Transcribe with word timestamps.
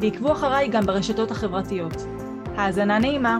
ועקבו 0.00 0.32
אחריי 0.32 0.68
גם 0.68 0.86
ברשתות 0.86 1.30
החברתיות. 1.30 1.92
האזנה 2.56 2.98
נעימה. 2.98 3.38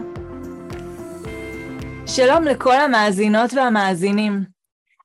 שלום 2.07 2.43
לכל 2.43 2.75
המאזינות 2.75 3.53
והמאזינים. 3.53 4.43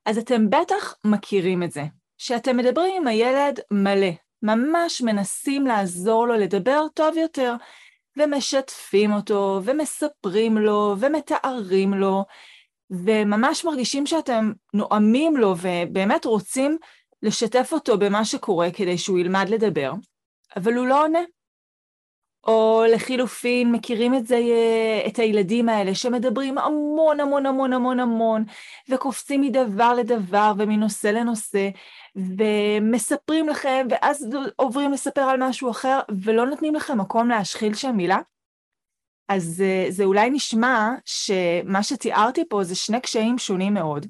אז 0.05 0.17
אתם 0.17 0.49
בטח 0.49 0.95
מכירים 1.05 1.63
את 1.63 1.71
זה, 1.71 1.83
שאתם 2.17 2.57
מדברים 2.57 2.95
עם 2.97 3.07
הילד 3.07 3.59
מלא, 3.71 4.09
ממש 4.43 5.01
מנסים 5.01 5.67
לעזור 5.67 6.27
לו 6.27 6.33
לדבר 6.33 6.85
טוב 6.93 7.17
יותר, 7.17 7.55
ומשתפים 8.17 9.13
אותו, 9.13 9.61
ומספרים 9.63 10.57
לו, 10.57 10.95
ומתארים 10.99 11.93
לו, 11.93 12.25
וממש 12.89 13.65
מרגישים 13.65 14.05
שאתם 14.05 14.51
נואמים 14.73 15.37
לו, 15.37 15.55
ובאמת 15.61 16.25
רוצים 16.25 16.77
לשתף 17.23 17.69
אותו 17.73 17.97
במה 17.97 18.25
שקורה 18.25 18.71
כדי 18.71 18.97
שהוא 18.97 19.19
ילמד 19.19 19.49
לדבר, 19.49 19.91
אבל 20.55 20.73
הוא 20.73 20.87
לא 20.87 21.03
עונה. 21.03 21.19
או 22.47 22.83
לחילופין, 22.93 23.71
מכירים 23.71 24.15
את 24.15 24.27
זה, 24.27 24.39
את 25.07 25.19
הילדים 25.19 25.69
האלה 25.69 25.95
שמדברים 25.95 26.57
המון 26.57 27.19
המון 27.19 27.45
המון 27.45 27.73
המון 27.73 27.99
המון, 27.99 28.43
וקופצים 28.89 29.41
מדבר 29.41 29.93
לדבר 29.93 30.53
ומנושא 30.57 31.07
לנושא, 31.07 31.69
ומספרים 32.15 33.49
לכם, 33.49 33.87
ואז 33.89 34.27
עוברים 34.55 34.91
לספר 34.91 35.21
על 35.21 35.43
משהו 35.43 35.71
אחר, 35.71 35.99
ולא 36.23 36.45
נותנים 36.45 36.75
לכם 36.75 36.97
מקום 36.97 37.29
להשחיל 37.29 37.73
שם 37.73 37.95
מילה. 37.95 38.17
אז 39.29 39.63
זה 39.89 40.03
אולי 40.03 40.29
נשמע 40.29 40.89
שמה 41.05 41.83
שתיארתי 41.83 42.43
פה 42.49 42.63
זה 42.63 42.75
שני 42.75 43.01
קשיים 43.01 43.37
שונים 43.37 43.73
מאוד, 43.73 44.05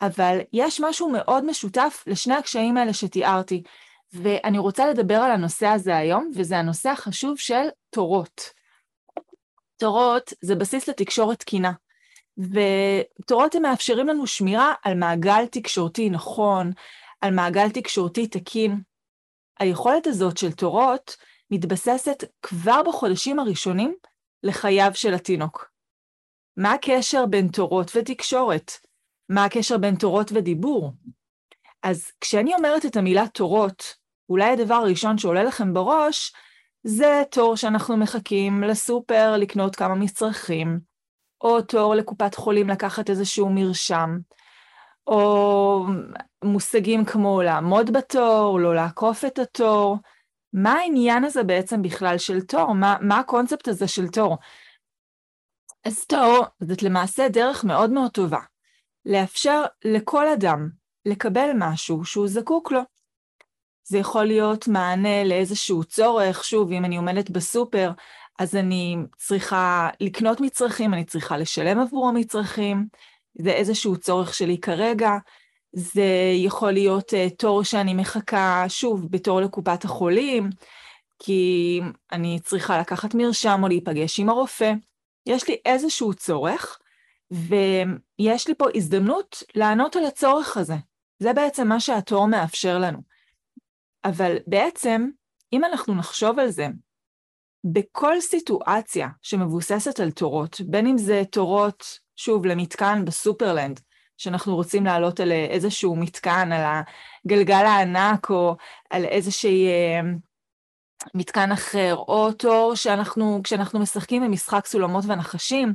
אבל 0.00 0.38
יש 0.52 0.80
משהו 0.80 1.10
מאוד 1.10 1.44
משותף 1.44 2.04
לשני 2.06 2.34
הקשיים 2.34 2.76
האלה 2.76 2.92
שתיארתי, 2.92 3.62
ואני 4.12 4.58
רוצה 4.58 4.86
לדבר 4.86 5.14
על 5.16 5.30
הנושא 5.30 5.66
הזה 5.66 5.96
היום, 5.96 6.30
וזה 6.34 6.58
הנושא 6.58 6.90
החשוב 6.90 7.38
של 7.38 7.68
תורות. 7.90 8.40
תורות 9.76 10.32
זה 10.40 10.54
בסיס 10.54 10.88
לתקשורת 10.88 11.38
תקינה, 11.38 11.72
ותורות 12.38 13.54
הם 13.54 13.62
מאפשרים 13.62 14.06
לנו 14.06 14.26
שמירה 14.26 14.74
על 14.82 14.94
מעגל 14.94 15.46
תקשורתי 15.46 16.10
נכון, 16.10 16.70
על 17.20 17.34
מעגל 17.34 17.70
תקשורתי 17.70 18.26
תקין. 18.26 18.80
היכולת 19.58 20.06
הזאת 20.06 20.36
של 20.36 20.52
תורות 20.52 21.16
מתבססת 21.50 22.24
כבר 22.42 22.82
בחודשים 22.86 23.38
הראשונים 23.38 23.94
לחייו 24.42 24.90
של 24.94 25.14
התינוק. 25.14 25.70
מה 26.56 26.72
הקשר 26.72 27.26
בין 27.26 27.48
תורות 27.48 27.90
ותקשורת? 27.94 28.72
מה 29.28 29.44
הקשר 29.44 29.78
בין 29.78 29.96
תורות 29.96 30.32
ודיבור? 30.32 30.92
אז 31.82 32.12
כשאני 32.20 32.54
אומרת 32.54 32.86
את 32.86 32.96
המילה 32.96 33.28
תורות, 33.28 34.01
אולי 34.32 34.52
הדבר 34.52 34.74
הראשון 34.74 35.18
שעולה 35.18 35.42
לכם 35.42 35.74
בראש, 35.74 36.32
זה 36.84 37.22
תור 37.30 37.56
שאנחנו 37.56 37.96
מחכים 37.96 38.62
לסופר 38.62 39.36
לקנות 39.36 39.76
כמה 39.76 39.94
מצרכים, 39.94 40.80
או 41.40 41.62
תור 41.62 41.94
לקופת 41.94 42.34
חולים 42.34 42.68
לקחת 42.68 43.10
איזשהו 43.10 43.50
מרשם, 43.50 44.18
או 45.06 45.86
מושגים 46.44 47.04
כמו 47.04 47.42
לעמוד 47.42 47.90
בתור, 47.92 48.60
לא 48.60 48.74
לעקוף 48.74 49.24
את 49.24 49.38
התור. 49.38 49.96
מה 50.52 50.72
העניין 50.72 51.24
הזה 51.24 51.42
בעצם 51.42 51.82
בכלל 51.82 52.18
של 52.18 52.40
תור? 52.40 52.74
מה, 52.74 52.96
מה 53.00 53.18
הקונספט 53.18 53.68
הזה 53.68 53.88
של 53.88 54.08
תור? 54.08 54.38
אז 55.84 56.06
תור 56.06 56.44
זאת 56.60 56.82
למעשה 56.82 57.28
דרך 57.28 57.64
מאוד 57.64 57.90
מאוד 57.90 58.10
טובה 58.10 58.40
לאפשר 59.06 59.62
לכל 59.84 60.28
אדם 60.28 60.68
לקבל 61.06 61.50
משהו 61.58 62.04
שהוא 62.04 62.28
זקוק 62.28 62.72
לו. 62.72 62.91
זה 63.84 63.98
יכול 63.98 64.24
להיות 64.24 64.68
מענה 64.68 65.24
לאיזשהו 65.24 65.84
צורך, 65.84 66.44
שוב, 66.44 66.72
אם 66.72 66.84
אני 66.84 66.96
עומדת 66.96 67.30
בסופר, 67.30 67.90
אז 68.38 68.56
אני 68.56 68.96
צריכה 69.16 69.88
לקנות 70.00 70.40
מצרכים, 70.40 70.94
אני 70.94 71.04
צריכה 71.04 71.36
לשלם 71.36 71.80
עבור 71.80 72.08
המצרכים, 72.08 72.86
זה 73.34 73.50
איזשהו 73.50 73.96
צורך 73.96 74.34
שלי 74.34 74.58
כרגע, 74.58 75.10
זה 75.72 76.32
יכול 76.34 76.72
להיות 76.72 77.12
uh, 77.12 77.34
תור 77.38 77.64
שאני 77.64 77.94
מחכה, 77.94 78.64
שוב, 78.68 79.06
בתור 79.10 79.40
לקופת 79.40 79.84
החולים, 79.84 80.50
כי 81.18 81.80
אני 82.12 82.40
צריכה 82.40 82.78
לקחת 82.78 83.14
מרשם 83.14 83.60
או 83.62 83.68
להיפגש 83.68 84.20
עם 84.20 84.28
הרופא. 84.28 84.72
יש 85.26 85.48
לי 85.48 85.56
איזשהו 85.66 86.14
צורך, 86.14 86.78
ויש 87.30 88.48
לי 88.48 88.54
פה 88.54 88.66
הזדמנות 88.74 89.42
לענות 89.54 89.96
על 89.96 90.04
הצורך 90.04 90.56
הזה. 90.56 90.74
זה 91.18 91.32
בעצם 91.32 91.68
מה 91.68 91.80
שהתור 91.80 92.28
מאפשר 92.28 92.78
לנו. 92.78 93.11
אבל 94.04 94.36
בעצם, 94.46 95.08
אם 95.52 95.64
אנחנו 95.64 95.94
נחשוב 95.94 96.38
על 96.38 96.50
זה, 96.50 96.66
בכל 97.64 98.20
סיטואציה 98.20 99.08
שמבוססת 99.22 100.00
על 100.00 100.10
תורות, 100.10 100.60
בין 100.60 100.86
אם 100.86 100.98
זה 100.98 101.22
תורות, 101.30 101.98
שוב, 102.16 102.46
למתקן 102.46 103.04
בסופרלנד, 103.04 103.80
שאנחנו 104.16 104.54
רוצים 104.54 104.84
לעלות 104.84 105.20
על 105.20 105.32
איזשהו 105.32 105.96
מתקן, 105.96 106.52
על 106.52 106.82
הגלגל 107.26 107.64
הענק, 107.64 108.30
או 108.30 108.56
על 108.90 109.04
איזשהי 109.04 109.66
אה, 109.68 110.00
מתקן 111.14 111.52
אחר, 111.52 111.94
או 111.96 112.32
תור 112.32 112.74
שאנחנו, 112.74 113.40
כשאנחנו 113.44 113.80
משחקים 113.80 114.22
במשחק 114.24 114.66
סולמות 114.66 115.04
ונחשים, 115.08 115.74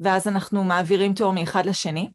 ואז 0.00 0.28
אנחנו 0.28 0.64
מעבירים 0.64 1.14
תור 1.14 1.32
מאחד 1.32 1.66
לשני. 1.66 2.10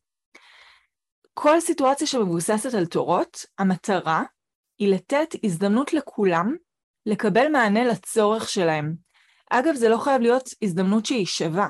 כל 1.33 1.59
סיטואציה 1.59 2.07
שמבוססת 2.07 2.73
על 2.73 2.85
תורות, 2.85 3.45
המטרה 3.59 4.23
היא 4.81 4.93
לתת 4.93 5.35
הזדמנות 5.43 5.93
לכולם 5.93 6.55
לקבל 7.05 7.47
מענה 7.51 7.83
לצורך 7.83 8.49
שלהם. 8.49 8.93
אגב, 9.49 9.75
זה 9.75 9.89
לא 9.89 9.97
חייב 9.97 10.21
להיות 10.21 10.49
הזדמנות 10.61 11.05
שהיא 11.05 11.25
שווה. 11.25 11.67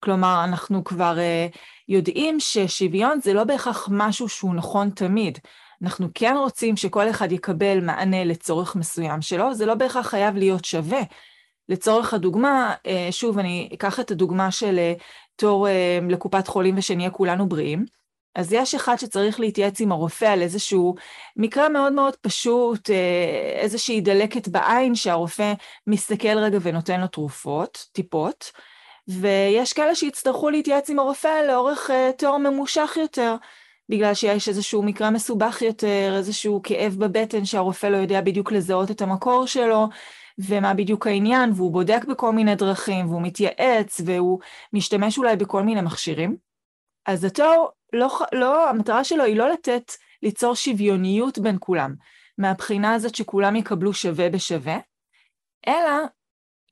כלומר, 0.00 0.44
אנחנו 0.44 0.84
כבר 0.84 1.16
uh, 1.16 1.58
יודעים 1.88 2.40
ששוויון 2.40 3.20
זה 3.20 3.32
לא 3.32 3.44
בהכרח 3.44 3.88
משהו 3.90 4.28
שהוא 4.28 4.54
נכון 4.54 4.90
תמיד. 4.90 5.38
אנחנו 5.82 6.08
כן 6.14 6.34
רוצים 6.38 6.76
שכל 6.76 7.10
אחד 7.10 7.32
יקבל 7.32 7.80
מענה 7.80 8.24
לצורך 8.24 8.76
מסוים 8.76 9.22
שלו, 9.22 9.54
זה 9.54 9.66
לא 9.66 9.74
בהכרח 9.74 10.06
חייב 10.06 10.36
להיות 10.36 10.64
שווה. 10.64 11.00
לצורך 11.68 12.14
הדוגמה, 12.14 12.74
uh, 12.74 13.12
שוב, 13.12 13.38
אני 13.38 13.70
אקח 13.74 14.00
את 14.00 14.10
הדוגמה 14.10 14.50
של 14.50 14.76
uh, 14.76 15.02
תור 15.36 15.68
uh, 15.68 16.12
לקופת 16.12 16.46
חולים 16.46 16.78
ושנהיה 16.78 17.10
כולנו 17.10 17.48
בריאים. 17.48 17.84
אז 18.36 18.52
יש 18.52 18.74
אחד 18.74 18.96
שצריך 18.96 19.40
להתייעץ 19.40 19.80
עם 19.80 19.92
הרופא 19.92 20.24
על 20.24 20.42
איזשהו 20.42 20.94
מקרה 21.36 21.68
מאוד 21.68 21.92
מאוד 21.92 22.16
פשוט, 22.16 22.90
אה, 22.90 23.60
איזושהי 23.60 24.00
דלקת 24.00 24.48
בעין 24.48 24.94
שהרופא 24.94 25.52
מסתכל 25.86 26.38
רגע 26.38 26.58
ונותן 26.62 27.00
לו 27.00 27.06
תרופות, 27.06 27.86
טיפות, 27.92 28.52
ויש 29.08 29.72
כאלה 29.72 29.94
שיצטרכו 29.94 30.50
להתייעץ 30.50 30.90
עם 30.90 30.98
הרופא 30.98 31.42
לאורך 31.48 31.90
אה, 31.90 32.10
תור 32.18 32.38
ממושך 32.38 32.96
יותר, 33.00 33.34
בגלל 33.88 34.14
שיש 34.14 34.48
איזשהו 34.48 34.82
מקרה 34.82 35.10
מסובך 35.10 35.62
יותר, 35.62 36.14
איזשהו 36.16 36.60
כאב 36.62 36.96
בבטן 36.98 37.44
שהרופא 37.44 37.86
לא 37.86 37.96
יודע 37.96 38.20
בדיוק 38.20 38.52
לזהות 38.52 38.90
את 38.90 39.02
המקור 39.02 39.46
שלו, 39.46 39.88
ומה 40.38 40.74
בדיוק 40.74 41.06
העניין, 41.06 41.52
והוא 41.54 41.72
בודק 41.72 42.04
בכל 42.04 42.32
מיני 42.32 42.54
דרכים, 42.54 43.08
והוא 43.08 43.22
מתייעץ, 43.22 44.00
והוא 44.04 44.38
משתמש 44.72 45.18
אולי 45.18 45.36
בכל 45.36 45.62
מיני 45.62 45.80
מכשירים. 45.80 46.36
אז 47.06 47.24
התור 47.24 47.70
לא, 47.96 48.18
לא, 48.32 48.70
המטרה 48.70 49.04
שלו 49.04 49.24
היא 49.24 49.36
לא 49.36 49.50
לתת, 49.50 49.92
ליצור 50.22 50.54
שוויוניות 50.54 51.38
בין 51.38 51.56
כולם, 51.60 51.94
מהבחינה 52.38 52.94
הזאת 52.94 53.14
שכולם 53.14 53.56
יקבלו 53.56 53.92
שווה 53.92 54.30
בשווה, 54.30 54.78
אלא 55.68 55.92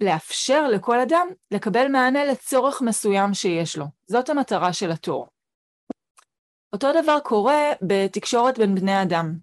לאפשר 0.01 0.69
לכל 0.69 1.01
אדם 1.01 1.29
לקבל 1.51 1.89
מענה 1.89 2.25
לצורך 2.25 2.83
מסוים 2.83 3.35
שיש 3.35 3.77
לו. 3.77 3.85
זאת 4.07 4.29
המטרה 4.29 4.73
של 4.73 4.91
התור. 4.91 5.29
אותו 6.73 7.03
דבר 7.03 7.19
קורה 7.21 7.73
בתקשורת 7.83 8.59
בין 8.59 8.75
בני 8.75 9.03
אדם. 9.03 9.35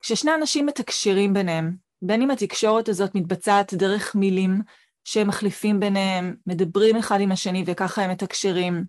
כששני 0.00 0.34
אנשים 0.34 0.66
מתקשרים 0.66 1.34
ביניהם, 1.34 1.76
בין 2.02 2.22
אם 2.22 2.30
התקשורת 2.30 2.88
הזאת 2.88 3.14
מתבצעת 3.14 3.74
דרך 3.74 4.14
מילים 4.14 4.60
שהם 5.04 5.28
מחליפים 5.28 5.80
ביניהם, 5.80 6.36
מדברים 6.46 6.96
אחד 6.96 7.20
עם 7.20 7.32
השני 7.32 7.64
וככה 7.66 8.02
הם 8.02 8.10
מתקשרים, 8.10 8.84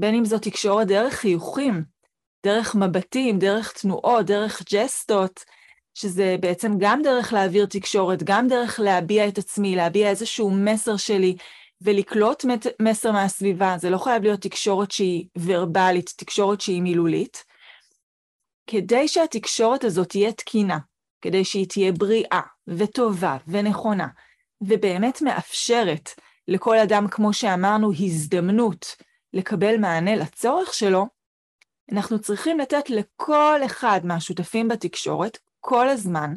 בין 0.00 0.14
אם 0.14 0.24
זו 0.24 0.38
תקשורת 0.38 0.86
דרך 0.86 1.14
חיוכים, 1.14 1.84
דרך 2.46 2.74
מבטים, 2.74 3.38
דרך 3.38 3.72
תנועות, 3.72 4.26
דרך 4.26 4.62
ג'סטות, 4.72 5.44
שזה 5.94 6.36
בעצם 6.40 6.72
גם 6.78 7.02
דרך 7.02 7.32
להעביר 7.32 7.66
תקשורת, 7.66 8.22
גם 8.22 8.48
דרך 8.48 8.80
להביע 8.80 9.28
את 9.28 9.38
עצמי, 9.38 9.76
להביע 9.76 10.10
איזשהו 10.10 10.50
מסר 10.50 10.96
שלי 10.96 11.36
ולקלוט 11.80 12.44
מסר 12.82 13.12
מהסביבה. 13.12 13.74
זה 13.78 13.90
לא 13.90 13.98
חייב 13.98 14.22
להיות 14.22 14.40
תקשורת 14.40 14.90
שהיא 14.90 15.26
ורבלית, 15.38 16.14
תקשורת 16.16 16.60
שהיא 16.60 16.82
מילולית. 16.82 17.44
כדי 18.66 19.08
שהתקשורת 19.08 19.84
הזאת 19.84 20.08
תהיה 20.08 20.32
תקינה, 20.32 20.78
כדי 21.20 21.44
שהיא 21.44 21.68
תהיה 21.68 21.92
בריאה 21.92 22.40
וטובה 22.68 23.36
ונכונה, 23.48 24.06
ובאמת 24.60 25.22
מאפשרת 25.22 26.10
לכל 26.48 26.78
אדם, 26.78 27.08
כמו 27.08 27.32
שאמרנו, 27.32 27.92
הזדמנות 27.92 28.96
לקבל 29.32 29.76
מענה 29.76 30.16
לצורך 30.16 30.74
שלו, 30.74 31.06
אנחנו 31.92 32.18
צריכים 32.18 32.58
לתת 32.58 32.90
לכל 32.90 33.60
אחד 33.66 34.00
מהשותפים 34.04 34.68
בתקשורת, 34.68 35.38
כל 35.60 35.88
הזמן, 35.88 36.34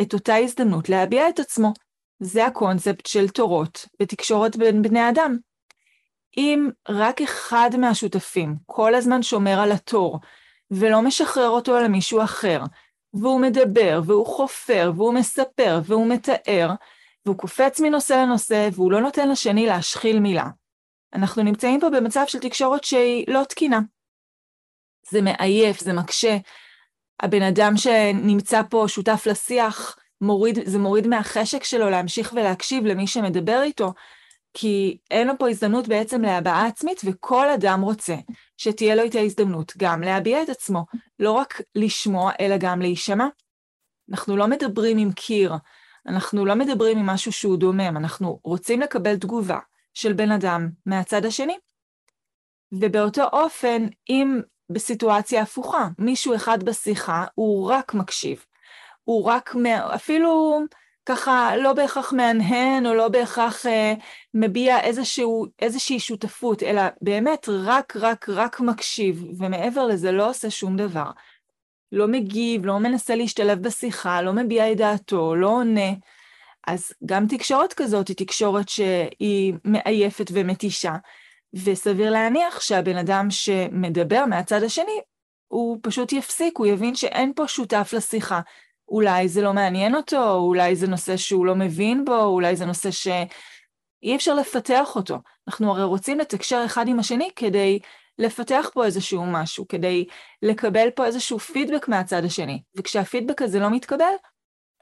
את 0.00 0.14
אותה 0.14 0.36
הזדמנות 0.36 0.88
להביע 0.88 1.28
את 1.28 1.38
עצמו. 1.38 1.72
זה 2.20 2.46
הקונספט 2.46 3.06
של 3.06 3.28
תורות 3.28 3.86
ותקשורת 4.02 4.56
בין 4.56 4.82
בני 4.82 5.08
אדם. 5.08 5.38
אם 6.36 6.68
רק 6.88 7.20
אחד 7.20 7.70
מהשותפים 7.78 8.56
כל 8.66 8.94
הזמן 8.94 9.22
שומר 9.22 9.60
על 9.60 9.72
התור, 9.72 10.20
ולא 10.70 11.02
משחרר 11.02 11.48
אותו 11.48 11.80
למישהו 11.80 12.22
אחר, 12.22 12.62
והוא 13.14 13.40
מדבר, 13.40 14.00
והוא 14.04 14.26
חופר, 14.26 14.92
והוא 14.96 15.14
מספר, 15.14 15.80
והוא 15.84 16.06
מתאר, 16.06 16.70
והוא 17.26 17.38
קופץ 17.38 17.80
מנושא 17.80 18.12
לנושא, 18.12 18.68
והוא 18.72 18.92
לא 18.92 19.00
נותן 19.00 19.28
לשני 19.28 19.66
להשחיל 19.66 20.20
מילה. 20.20 20.48
אנחנו 21.14 21.42
נמצאים 21.42 21.80
פה 21.80 21.90
במצב 21.90 22.24
של 22.26 22.38
תקשורת 22.38 22.84
שהיא 22.84 23.24
לא 23.28 23.44
תקינה. 23.48 23.80
זה 25.10 25.22
מעייף, 25.22 25.80
זה 25.80 25.92
מקשה. 25.92 26.36
הבן 27.20 27.42
אדם 27.42 27.76
שנמצא 27.76 28.62
פה 28.70 28.84
שותף 28.88 29.26
לשיח, 29.30 29.96
מוריד, 30.20 30.58
זה 30.64 30.78
מוריד 30.78 31.06
מהחשק 31.06 31.64
שלו 31.64 31.90
להמשיך 31.90 32.32
ולהקשיב 32.32 32.86
למי 32.86 33.06
שמדבר 33.06 33.62
איתו, 33.62 33.92
כי 34.54 34.98
אין 35.10 35.26
לו 35.26 35.32
פה 35.38 35.48
הזדמנות 35.48 35.88
בעצם 35.88 36.22
להבעה 36.22 36.66
עצמית, 36.66 37.00
וכל 37.04 37.48
אדם 37.50 37.80
רוצה 37.80 38.14
שתהיה 38.56 38.94
לו 38.94 39.06
את 39.06 39.14
ההזדמנות 39.14 39.72
גם 39.76 40.02
להביע 40.02 40.42
את 40.42 40.48
עצמו, 40.48 40.84
לא 41.18 41.32
רק 41.32 41.60
לשמוע, 41.74 42.32
אלא 42.40 42.56
גם 42.58 42.80
להישמע. 42.80 43.26
אנחנו 44.10 44.36
לא 44.36 44.46
מדברים 44.46 44.98
עם 44.98 45.12
קיר, 45.12 45.54
אנחנו 46.06 46.44
לא 46.44 46.54
מדברים 46.54 46.98
עם 46.98 47.06
משהו 47.06 47.32
שהוא 47.32 47.56
דומם, 47.56 47.96
אנחנו 47.96 48.40
רוצים 48.44 48.80
לקבל 48.80 49.16
תגובה 49.16 49.58
של 49.94 50.12
בן 50.12 50.30
אדם 50.30 50.68
מהצד 50.86 51.24
השני. 51.24 51.56
ובאותו 52.72 53.24
אופן, 53.32 53.86
אם 54.08 54.40
בסיטואציה 54.70 55.42
הפוכה, 55.42 55.88
מישהו 55.98 56.34
אחד 56.34 56.62
בשיחה, 56.62 57.24
הוא 57.34 57.70
רק 57.70 57.94
מקשיב, 57.94 58.44
הוא 59.04 59.24
רק, 59.24 59.54
אפילו 59.94 60.60
ככה 61.06 61.56
לא 61.56 61.72
בהכרח 61.72 62.12
מהנהן 62.12 62.86
או 62.86 62.94
לא 62.94 63.08
בהכרח 63.08 63.66
אה, 63.66 63.94
מביע 64.34 64.80
איזשהו, 64.80 65.46
איזושהי 65.58 66.00
שותפות, 66.00 66.62
אלא 66.62 66.82
באמת 67.00 67.48
רק, 67.48 67.96
רק, 67.96 68.28
רק 68.28 68.60
מקשיב, 68.60 69.24
ומעבר 69.38 69.86
לזה 69.86 70.12
לא 70.12 70.30
עושה 70.30 70.50
שום 70.50 70.76
דבר. 70.76 71.10
לא 71.92 72.08
מגיב, 72.08 72.66
לא 72.66 72.78
מנסה 72.78 73.14
להשתלב 73.14 73.62
בשיחה, 73.62 74.22
לא 74.22 74.32
מביע 74.32 74.72
את 74.72 74.76
דעתו, 74.76 75.34
לא 75.34 75.48
עונה. 75.48 75.90
אז 76.66 76.92
גם 77.06 77.26
תקשורת 77.26 77.72
כזאת 77.72 78.08
היא 78.08 78.16
תקשורת 78.16 78.68
שהיא 78.68 79.54
מעייפת 79.64 80.30
ומתישה, 80.32 80.94
וסביר 81.54 82.10
להניח 82.10 82.60
שהבן 82.60 82.96
אדם 82.96 83.30
שמדבר 83.30 84.24
מהצד 84.26 84.62
השני, 84.62 85.00
הוא 85.48 85.78
פשוט 85.82 86.12
יפסיק, 86.12 86.58
הוא 86.58 86.66
יבין 86.66 86.94
שאין 86.94 87.32
פה 87.36 87.48
שותף 87.48 87.90
לשיחה. 87.96 88.40
אולי 88.88 89.28
זה 89.28 89.42
לא 89.42 89.52
מעניין 89.52 89.94
אותו, 89.94 90.34
אולי 90.34 90.76
זה 90.76 90.86
נושא 90.86 91.16
שהוא 91.16 91.46
לא 91.46 91.54
מבין 91.54 92.04
בו, 92.04 92.24
אולי 92.24 92.56
זה 92.56 92.66
נושא 92.66 92.90
שאי 92.90 94.16
אפשר 94.16 94.34
לפתח 94.34 94.96
אותו. 94.96 95.18
אנחנו 95.48 95.70
הרי 95.70 95.84
רוצים 95.84 96.18
לתקשר 96.18 96.62
אחד 96.66 96.88
עם 96.88 96.98
השני 96.98 97.30
כדי 97.36 97.78
לפתח 98.18 98.70
פה 98.74 98.84
איזשהו 98.84 99.26
משהו, 99.26 99.68
כדי 99.68 100.04
לקבל 100.42 100.90
פה 100.90 101.06
איזשהו 101.06 101.38
פידבק 101.38 101.88
מהצד 101.88 102.24
השני. 102.24 102.62
וכשהפידבק 102.76 103.42
הזה 103.42 103.58
לא 103.58 103.70
מתקבל, 103.70 104.14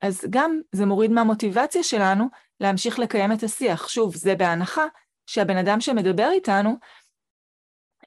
אז 0.02 0.26
גם 0.30 0.60
זה 0.72 0.86
מוריד 0.86 1.10
מהמוטיבציה 1.10 1.82
שלנו 1.82 2.24
להמשיך 2.60 2.98
לקיים 2.98 3.32
את 3.32 3.42
השיח. 3.42 3.88
שוב, 3.88 4.16
זה 4.16 4.34
בהנחה 4.34 4.84
שהבן 5.26 5.56
אדם 5.56 5.80
שמדבר 5.80 6.30
איתנו, 6.30 6.76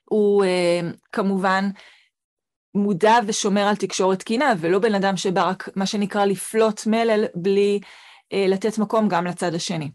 הוא 0.04 0.44
אה, 0.44 0.80
כמובן 1.12 1.64
מודע 2.74 3.14
ושומר 3.26 3.60
על 3.60 3.76
תקשורת 3.76 4.18
תקינה, 4.18 4.54
ולא 4.60 4.78
בן 4.78 4.94
אדם 4.94 5.16
שבא 5.16 5.48
רק, 5.48 5.68
מה 5.76 5.86
שנקרא, 5.86 6.24
לפלוט 6.24 6.86
מלל 6.86 7.24
בלי 7.34 7.80
אה, 8.32 8.46
לתת 8.48 8.78
מקום 8.78 9.08
גם 9.08 9.26
לצד 9.26 9.54
השני. 9.54 9.90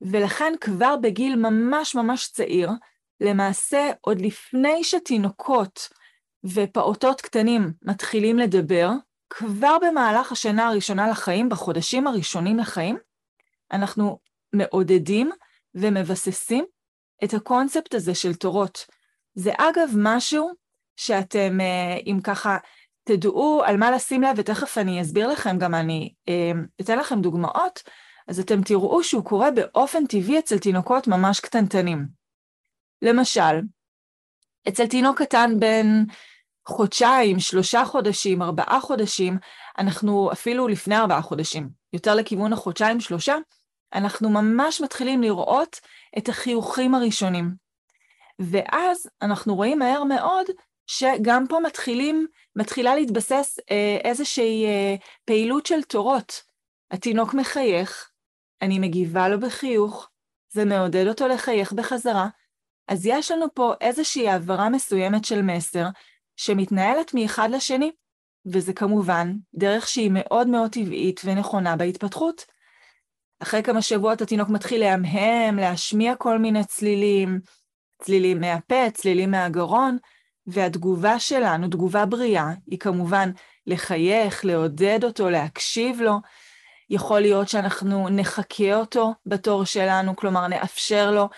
ולכן 0.00 0.52
כבר 0.60 0.96
בגיל 1.02 1.36
ממש 1.36 1.94
ממש 1.94 2.28
צעיר, 2.32 2.70
למעשה 3.20 3.90
עוד 4.00 4.20
לפני 4.20 4.84
שתינוקות 4.84 5.88
ופעוטות 6.44 7.20
קטנים 7.20 7.72
מתחילים 7.82 8.38
לדבר, 8.38 8.88
כבר 9.36 9.76
במהלך 9.82 10.32
השנה 10.32 10.68
הראשונה 10.68 11.10
לחיים, 11.10 11.48
בחודשים 11.48 12.06
הראשונים 12.06 12.58
לחיים, 12.58 12.98
אנחנו 13.72 14.18
מעודדים 14.52 15.30
ומבססים 15.74 16.64
את 17.24 17.34
הקונספט 17.34 17.94
הזה 17.94 18.14
של 18.14 18.34
תורות. 18.34 18.86
זה 19.34 19.52
אגב 19.58 19.90
משהו 19.96 20.50
שאתם, 20.96 21.60
אה, 21.60 21.96
אם 22.06 22.18
ככה, 22.24 22.58
תדעו 23.04 23.62
על 23.64 23.76
מה 23.76 23.90
לשים 23.90 24.22
לב, 24.22 24.34
ותכף 24.36 24.78
אני 24.78 25.02
אסביר 25.02 25.28
לכם, 25.28 25.58
גם 25.58 25.74
אני 25.74 26.14
אה, 26.28 26.52
אתן 26.80 26.98
לכם 26.98 27.20
דוגמאות, 27.20 27.82
אז 28.28 28.40
אתם 28.40 28.62
תראו 28.62 29.04
שהוא 29.04 29.24
קורה 29.24 29.50
באופן 29.50 30.06
טבעי 30.06 30.38
אצל 30.38 30.58
תינוקות 30.58 31.08
ממש 31.08 31.40
קטנטנים. 31.40 32.06
למשל, 33.02 33.60
אצל 34.68 34.86
תינוק 34.86 35.22
קטן 35.22 35.60
בן 35.60 36.04
חודשיים, 36.68 37.40
שלושה 37.40 37.84
חודשים, 37.84 38.42
ארבעה 38.42 38.80
חודשים, 38.80 39.38
אנחנו 39.78 40.32
אפילו 40.32 40.68
לפני 40.68 40.96
ארבעה 40.96 41.22
חודשים, 41.22 41.68
יותר 41.92 42.14
לכיוון 42.14 42.52
החודשיים, 42.52 43.00
שלושה, 43.00 43.36
אנחנו 43.94 44.30
ממש 44.30 44.80
מתחילים 44.80 45.22
לראות 45.22 45.80
את 46.18 46.28
החיוכים 46.28 46.94
הראשונים. 46.94 47.54
ואז 48.38 49.08
אנחנו 49.22 49.54
רואים 49.54 49.78
מהר 49.78 50.04
מאוד 50.04 50.46
שגם 50.86 51.44
פה 51.48 51.60
מתחילים, 51.60 52.26
מתחילה 52.56 52.94
להתבסס 52.94 53.58
אה, 53.70 53.98
איזושהי 54.04 54.66
אה, 54.66 54.94
פעילות 55.24 55.66
של 55.66 55.82
תורות. 55.82 56.42
התינוק 56.90 57.34
מחייך, 57.34 58.10
אני 58.62 58.78
מגיבה 58.78 59.28
לו 59.28 59.40
בחיוך, 59.40 60.10
זה 60.52 60.64
מעודד 60.64 61.06
אותו 61.06 61.28
לחייך 61.28 61.72
בחזרה, 61.72 62.28
אז 62.88 63.06
יש 63.06 63.30
לנו 63.30 63.46
פה 63.54 63.74
איזושהי 63.80 64.28
העברה 64.28 64.68
מסוימת 64.68 65.24
של 65.24 65.42
מסר 65.42 65.84
שמתנהלת 66.36 67.14
מאחד 67.14 67.50
לשני, 67.50 67.92
וזה 68.46 68.72
כמובן 68.72 69.32
דרך 69.54 69.88
שהיא 69.88 70.10
מאוד 70.14 70.46
מאוד 70.46 70.72
טבעית 70.72 71.20
ונכונה 71.24 71.76
בהתפתחות. 71.76 72.44
אחרי 73.40 73.62
כמה 73.62 73.82
שבועות 73.82 74.22
התינוק 74.22 74.48
מתחיל 74.48 74.80
להמהם, 74.80 75.56
להשמיע 75.56 76.14
כל 76.14 76.38
מיני 76.38 76.64
צלילים, 76.64 77.40
צלילים 78.02 78.40
מהפה, 78.40 78.90
צלילים 78.90 79.30
מהגרון, 79.30 79.98
והתגובה 80.46 81.18
שלנו, 81.18 81.68
תגובה 81.68 82.06
בריאה, 82.06 82.50
היא 82.66 82.78
כמובן 82.78 83.30
לחייך, 83.66 84.44
לעודד 84.44 85.04
אותו, 85.04 85.30
להקשיב 85.30 86.00
לו. 86.00 86.14
יכול 86.90 87.20
להיות 87.20 87.48
שאנחנו 87.48 88.08
נחכה 88.08 88.74
אותו 88.74 89.12
בתור 89.26 89.64
שלנו, 89.64 90.16
כלומר 90.16 90.48
נאפשר 90.48 91.10
לו 91.10 91.28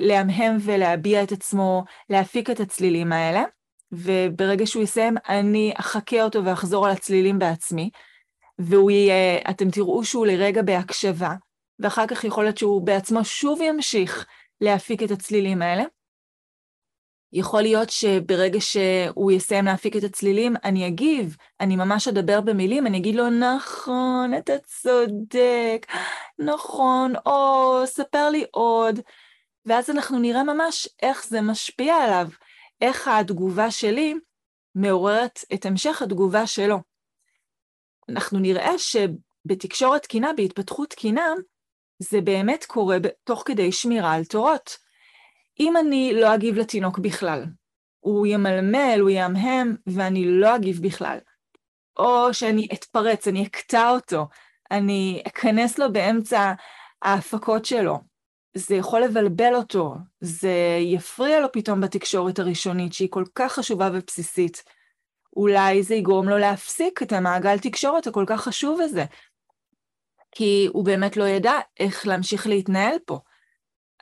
להמהם 0.00 0.56
ולהביע 0.60 1.22
את 1.22 1.32
עצמו, 1.32 1.84
להפיק 2.10 2.50
את 2.50 2.60
הצלילים 2.60 3.12
האלה, 3.12 3.44
וברגע 3.92 4.66
שהוא 4.66 4.82
יסיים, 4.82 5.14
אני 5.28 5.72
אחכה 5.76 6.22
אותו 6.22 6.44
ואחזור 6.44 6.86
על 6.86 6.92
הצלילים 6.92 7.38
בעצמי, 7.38 7.90
והוא 8.58 8.90
יהיה, 8.90 9.38
אתם 9.50 9.70
תראו 9.70 10.04
שהוא 10.04 10.26
לרגע 10.26 10.62
בהקשבה, 10.62 11.34
ואחר 11.78 12.06
כך 12.06 12.24
יכול 12.24 12.44
להיות 12.44 12.58
שהוא 12.58 12.82
בעצמו 12.82 13.24
שוב 13.24 13.60
ימשיך 13.60 14.26
להפיק 14.60 15.02
את 15.02 15.10
הצלילים 15.10 15.62
האלה. 15.62 15.84
יכול 17.32 17.62
להיות 17.62 17.90
שברגע 17.90 18.60
שהוא 18.60 19.32
יסיים 19.32 19.64
להפיק 19.64 19.96
את 19.96 20.04
הצלילים, 20.04 20.54
אני 20.64 20.86
אגיב, 20.86 21.36
אני 21.60 21.76
ממש 21.76 22.08
אדבר 22.08 22.40
במילים, 22.40 22.86
אני 22.86 22.98
אגיד 22.98 23.14
לו, 23.14 23.30
נכון, 23.30 24.34
אתה 24.38 24.52
צודק, 24.58 25.86
נכון, 26.38 27.12
או, 27.26 27.82
ספר 27.86 28.30
לי 28.30 28.44
עוד. 28.50 29.00
ואז 29.66 29.90
אנחנו 29.90 30.18
נראה 30.18 30.44
ממש 30.44 30.88
איך 31.02 31.26
זה 31.26 31.40
משפיע 31.40 31.94
עליו, 31.94 32.28
איך 32.80 33.08
התגובה 33.08 33.70
שלי 33.70 34.14
מעוררת 34.74 35.40
את 35.54 35.66
המשך 35.66 36.02
התגובה 36.02 36.46
שלו. 36.46 36.78
אנחנו 38.08 38.38
נראה 38.38 38.72
שבתקשורת 38.78 40.02
תקינה, 40.02 40.30
בהתפתחות 40.36 40.90
תקינה, 40.90 41.26
זה 41.98 42.20
באמת 42.20 42.64
קורה 42.64 42.96
תוך 43.24 43.42
כדי 43.46 43.72
שמירה 43.72 44.12
על 44.12 44.24
תורות. 44.24 44.76
אם 45.60 45.76
אני 45.76 46.12
לא 46.14 46.34
אגיב 46.34 46.56
לתינוק 46.56 46.98
בכלל, 46.98 47.44
הוא 48.00 48.26
ימלמל, 48.26 48.98
הוא 49.00 49.10
יהמהם, 49.10 49.76
ואני 49.86 50.24
לא 50.26 50.56
אגיב 50.56 50.82
בכלל. 50.82 51.18
או 51.98 52.34
שאני 52.34 52.68
אתפרץ, 52.72 53.28
אני 53.28 53.46
אקטע 53.46 53.90
אותו, 53.90 54.26
אני 54.70 55.22
אכנס 55.26 55.78
לו 55.78 55.92
באמצע 55.92 56.52
ההפקות 57.02 57.64
שלו. 57.64 58.09
זה 58.54 58.74
יכול 58.74 59.00
לבלבל 59.00 59.54
אותו, 59.54 59.94
זה 60.20 60.78
יפריע 60.80 61.40
לו 61.40 61.52
פתאום 61.52 61.80
בתקשורת 61.80 62.38
הראשונית, 62.38 62.92
שהיא 62.92 63.08
כל 63.10 63.24
כך 63.34 63.52
חשובה 63.52 63.90
ובסיסית. 63.92 64.62
אולי 65.36 65.82
זה 65.82 65.94
יגרום 65.94 66.28
לו 66.28 66.38
להפסיק 66.38 67.02
את 67.02 67.12
המעגל 67.12 67.58
תקשורת 67.58 68.06
הכל 68.06 68.24
כך 68.26 68.40
חשוב 68.40 68.80
הזה, 68.80 69.04
כי 70.32 70.68
הוא 70.72 70.84
באמת 70.84 71.16
לא 71.16 71.24
ידע 71.24 71.52
איך 71.80 72.06
להמשיך 72.06 72.46
להתנהל 72.46 72.96
פה. 73.06 73.18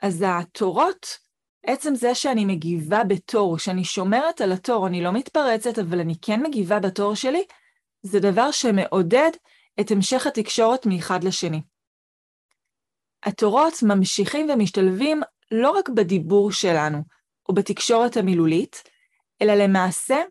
אז 0.01 0.25
התורות, 0.27 1.17
עצם 1.65 1.95
זה 1.95 2.15
שאני 2.15 2.45
מגיבה 2.45 3.03
בתור, 3.03 3.57
שאני 3.57 3.83
שומרת 3.83 4.41
על 4.41 4.51
התור, 4.51 4.87
אני 4.87 5.01
לא 5.01 5.11
מתפרצת, 5.11 5.79
אבל 5.79 5.99
אני 5.99 6.13
כן 6.21 6.43
מגיבה 6.43 6.79
בתור 6.79 7.15
שלי, 7.15 7.43
זה 8.01 8.19
דבר 8.19 8.51
שמעודד 8.51 9.31
את 9.79 9.91
המשך 9.91 10.27
התקשורת 10.27 10.85
מאחד 10.85 11.23
לשני. 11.23 11.61
התורות 13.23 13.73
ממשיכים 13.83 14.49
ומשתלבים 14.49 15.21
לא 15.51 15.71
רק 15.71 15.89
בדיבור 15.89 16.51
שלנו 16.51 16.97
או 17.49 17.53
בתקשורת 17.53 18.17
המילולית, 18.17 18.83
אלא 19.41 19.53
למעשה 19.53 20.21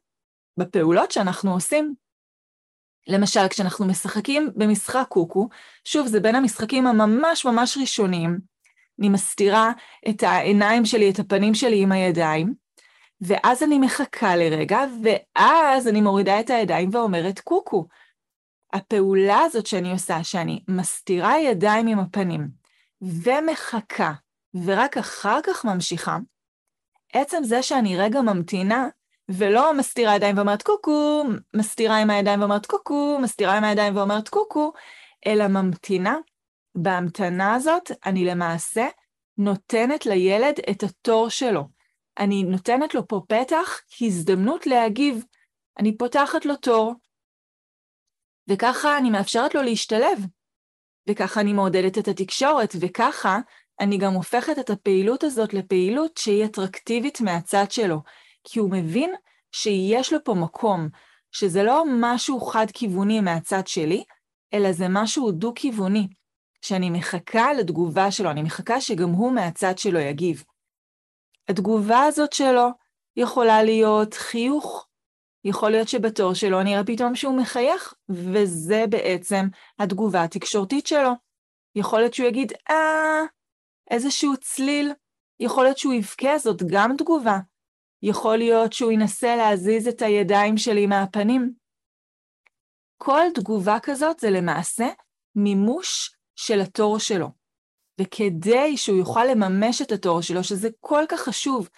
בפעולות 0.56 1.10
שאנחנו 1.12 1.52
עושים. 1.52 1.94
למשל, 3.08 3.48
כשאנחנו 3.50 3.86
משחקים 3.86 4.50
במשחק 4.56 5.06
קוקו, 5.08 5.48
שוב, 5.84 6.06
זה 6.06 6.20
בין 6.20 6.34
המשחקים 6.34 6.86
הממש 6.86 7.44
ממש 7.44 7.78
ראשוניים, 7.80 8.38
אני 8.98 9.08
מסתירה 9.08 9.72
את 10.08 10.22
העיניים 10.22 10.84
שלי, 10.84 11.10
את 11.10 11.18
הפנים 11.18 11.54
שלי 11.54 11.82
עם 11.82 11.92
הידיים, 11.92 12.54
ואז 13.20 13.62
אני 13.62 13.78
מחכה 13.78 14.36
לרגע, 14.36 14.80
ואז 15.02 15.88
אני 15.88 16.00
מורידה 16.00 16.40
את 16.40 16.50
הידיים 16.50 16.90
ואומרת 16.92 17.40
קוקו. 17.40 17.86
הפעולה 18.72 19.40
הזאת 19.40 19.66
שאני 19.66 19.92
עושה, 19.92 20.24
שאני 20.24 20.62
מסתירה 20.68 21.40
ידיים 21.40 21.86
עם 21.86 21.98
הפנים 21.98 22.57
ומחכה, 23.02 24.12
ורק 24.64 24.96
אחר 24.96 25.38
כך 25.42 25.64
ממשיכה, 25.64 26.18
עצם 27.12 27.44
זה 27.44 27.62
שאני 27.62 27.96
רגע 27.96 28.20
ממתינה, 28.20 28.88
ולא 29.28 29.74
מסתירה 29.74 30.16
ידיים 30.16 30.36
ואומרת 30.36 30.62
קוקו, 30.62 31.24
מסתירה 31.56 31.98
עם 31.98 32.10
הידיים 32.10 32.40
ואומרת 32.40 32.66
קוקו, 32.66 33.18
מסתירה 33.22 33.56
עם 33.56 33.64
הידיים 33.64 33.96
ואומרת 33.96 34.28
קוקו, 34.28 34.72
אלא 35.26 35.46
ממתינה. 35.48 36.16
בהמתנה 36.74 37.54
הזאת 37.54 37.90
אני 38.06 38.24
למעשה 38.24 38.88
נותנת 39.38 40.06
לילד 40.06 40.54
את 40.70 40.82
התור 40.82 41.28
שלו. 41.28 41.68
אני 42.18 42.42
נותנת 42.42 42.94
לו 42.94 43.08
פה 43.08 43.20
פתח, 43.28 43.80
הזדמנות 44.00 44.66
להגיב. 44.66 45.24
אני 45.78 45.96
פותחת 45.96 46.46
לו 46.46 46.56
תור, 46.56 46.94
וככה 48.48 48.98
אני 48.98 49.10
מאפשרת 49.10 49.54
לו 49.54 49.62
להשתלב. 49.62 50.18
וככה 51.08 51.40
אני 51.40 51.52
מעודדת 51.52 51.98
את 51.98 52.08
התקשורת, 52.08 52.74
וככה 52.80 53.38
אני 53.80 53.98
גם 53.98 54.12
הופכת 54.12 54.58
את 54.58 54.70
הפעילות 54.70 55.24
הזאת 55.24 55.54
לפעילות 55.54 56.16
שהיא 56.16 56.44
אטרקטיבית 56.44 57.20
מהצד 57.20 57.70
שלו. 57.70 58.00
כי 58.44 58.58
הוא 58.58 58.70
מבין 58.70 59.14
שיש 59.52 60.12
לו 60.12 60.18
פה 60.24 60.34
מקום, 60.34 60.88
שזה 61.32 61.62
לא 61.62 61.84
משהו 62.00 62.40
חד-כיווני 62.40 63.20
מהצד 63.20 63.66
שלי, 63.66 64.04
אלא 64.54 64.72
זה 64.72 64.86
משהו 64.88 65.32
דו-כיווני, 65.32 66.08
שאני 66.62 66.90
מחכה 66.90 67.52
לתגובה 67.52 68.10
שלו, 68.10 68.30
אני 68.30 68.42
מחכה 68.42 68.80
שגם 68.80 69.10
הוא 69.10 69.32
מהצד 69.32 69.78
שלו 69.78 69.98
יגיב. 69.98 70.44
התגובה 71.48 72.02
הזאת 72.02 72.32
שלו 72.32 72.68
יכולה 73.16 73.62
להיות 73.62 74.14
חיוך, 74.14 74.87
יכול 75.44 75.70
להיות 75.70 75.88
שבתור 75.88 76.34
שלו 76.34 76.62
נראה 76.62 76.84
פתאום 76.84 77.14
שהוא 77.14 77.38
מחייך, 77.38 77.94
וזה 78.08 78.84
בעצם 78.88 79.46
התגובה 79.78 80.24
התקשורתית 80.24 80.86
שלו. 80.86 81.10
יכול 81.74 81.98
להיות 81.98 82.14
שהוא 82.14 82.28
יגיד, 82.28 82.52
אה, 82.70 83.22
איזשהו 83.90 84.36
צליל, 84.36 84.92
יכול 85.40 85.64
להיות 85.64 85.78
שהוא 85.78 85.94
יבכה, 85.94 86.38
זאת 86.38 86.62
גם 86.66 86.96
תגובה. 86.98 87.38
יכול 88.02 88.36
להיות 88.36 88.72
שהוא 88.72 88.92
ינסה 88.92 89.36
להזיז 89.36 89.88
את 89.88 90.02
הידיים 90.02 90.56
שלי 90.56 90.86
מהפנים. 90.86 91.52
כל 92.96 93.22
תגובה 93.34 93.78
כזאת 93.82 94.20
זה 94.20 94.30
למעשה 94.30 94.86
מימוש 95.34 96.16
של 96.36 96.60
התור 96.60 96.98
שלו. 96.98 97.28
וכדי 98.00 98.76
שהוא 98.76 98.98
יוכל 98.98 99.24
לממש 99.24 99.82
את 99.82 99.92
התור 99.92 100.22
שלו, 100.22 100.44
שזה 100.44 100.68
כל 100.80 101.04
כך 101.08 101.20
חשוב, 101.20 101.68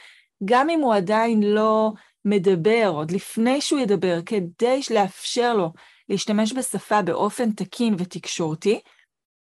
גם 0.44 0.70
אם 0.70 0.80
הוא 0.80 0.94
עדיין 0.94 1.42
לא 1.42 1.92
מדבר, 2.24 2.90
עוד 2.94 3.10
לפני 3.10 3.60
שהוא 3.60 3.80
ידבר, 3.80 4.18
כדי 4.26 4.80
לאפשר 4.94 5.54
לו 5.54 5.72
להשתמש 6.08 6.52
בשפה 6.52 7.02
באופן 7.02 7.52
תקין 7.52 7.94
ותקשורתי, 7.98 8.80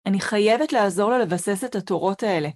אני 0.06 0.20
חייבת 0.20 0.72
לעזור 0.72 1.10
לו 1.10 1.18
לבסס 1.18 1.64
את 1.64 1.74
התורות 1.74 2.22
האלה. 2.22 2.48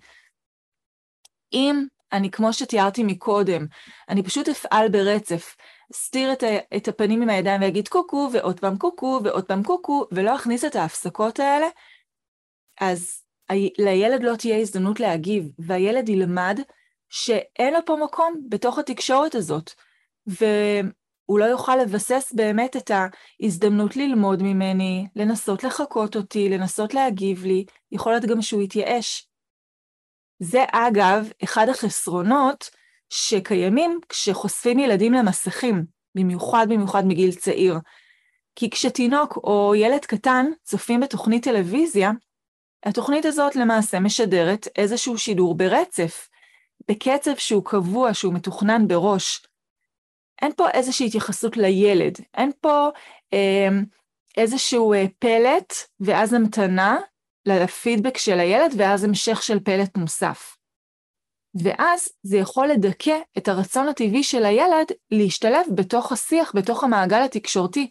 אם 1.53 1.87
אני, 2.13 2.31
כמו 2.31 2.53
שתיארתי 2.53 3.03
מקודם, 3.05 3.67
אני 4.09 4.23
פשוט 4.23 4.49
אפעל 4.49 4.89
ברצף, 4.89 5.57
אסתיר 5.93 6.33
את, 6.33 6.45
את 6.77 6.89
הפנים 6.89 7.23
עם 7.23 7.31
הידיים 7.31 7.61
ואגיד 7.63 7.89
קוקו, 7.89 8.31
ועוד 8.33 8.61
פעם 8.61 8.79
קוקו, 8.79 9.21
ועוד 9.25 9.45
פעם 9.45 9.63
קוקו, 9.63 10.07
ולא 10.13 10.37
אכניס 10.37 10.65
את 10.65 10.77
ההפסקות 10.77 11.39
האלה, 11.39 11.67
אז 12.81 13.23
לילד 13.79 14.23
לא 14.23 14.37
תהיה 14.37 14.59
הזדמנות 14.59 15.01
להגיב, 15.01 15.45
והילד 15.59 16.09
ילמד 16.09 16.61
שאין 17.09 17.75
לו 17.75 17.81
פה 17.87 17.97
מקום 18.05 18.35
בתוך 18.49 18.79
התקשורת 18.79 19.35
הזאת, 19.35 19.71
והוא 20.27 21.39
לא 21.39 21.45
יוכל 21.45 21.77
לבסס 21.77 22.33
באמת 22.37 22.77
את 22.77 22.91
ההזדמנות 22.91 23.97
ללמוד 23.97 24.43
ממני, 24.43 25.07
לנסות 25.17 25.65
לחקות 25.65 26.17
אותי, 26.17 26.49
לנסות 26.49 26.95
להגיב 26.95 27.45
לי, 27.45 27.65
יכול 27.93 28.13
להיות 28.13 28.25
גם 28.25 28.43
שהוא 28.43 28.63
יתייאש. 28.63 29.29
זה 30.39 30.65
אגב 30.73 31.31
אחד 31.45 31.69
החסרונות 31.69 32.71
שקיימים 33.11 34.01
כשחושפים 34.09 34.79
ילדים 34.79 35.13
למסכים, 35.13 35.85
במיוחד 36.15 36.67
במיוחד 36.71 37.07
מגיל 37.07 37.33
צעיר. 37.35 37.75
כי 38.57 38.71
כשתינוק 38.71 39.37
או 39.37 39.75
ילד 39.77 40.05
קטן 40.05 40.47
צופים 40.63 41.01
בתוכנית 41.01 41.45
טלוויזיה, 41.45 42.11
התוכנית 42.85 43.25
הזאת 43.25 43.57
למעשה 43.57 44.01
משדרת 44.01 44.69
איזשהו 44.77 45.19
שידור 45.19 45.55
ברצף, 45.55 46.29
בקצב 46.89 47.37
שהוא 47.37 47.65
קבוע, 47.65 48.15
שהוא 48.15 48.35
מתוכנן 48.35 48.89
בראש. 48.89 49.47
אין 50.43 50.53
פה 50.57 50.71
איזושהי 50.71 51.07
התייחסות 51.07 51.57
לילד, 51.57 52.19
אין 52.35 52.51
פה 52.61 52.89
אה, 53.33 53.69
איזשהו 54.37 54.93
אה, 54.93 55.05
פלט 55.19 55.75
ואז 56.01 56.33
המתנה 56.33 56.99
לפידבק 57.47 58.19
של 58.19 58.41
הילד 58.41 58.75
ואז 58.77 59.05
המשך 59.05 59.43
של 59.43 59.61
פלט 59.61 59.97
נוסף. 59.97 60.57
ואז 61.63 62.09
זה 62.23 62.37
יכול 62.37 62.69
לדכא 62.69 63.19
את 63.39 63.49
הרצון 63.49 63.89
הטבעי 63.89 64.23
של 64.23 64.45
הילד 64.45 64.87
להשתלב 65.11 65.67
בתוך 65.75 66.13
השיח, 66.13 66.53
בתוך 66.57 66.85
המעגל 66.85 67.23
התקשורתי. 67.25 67.89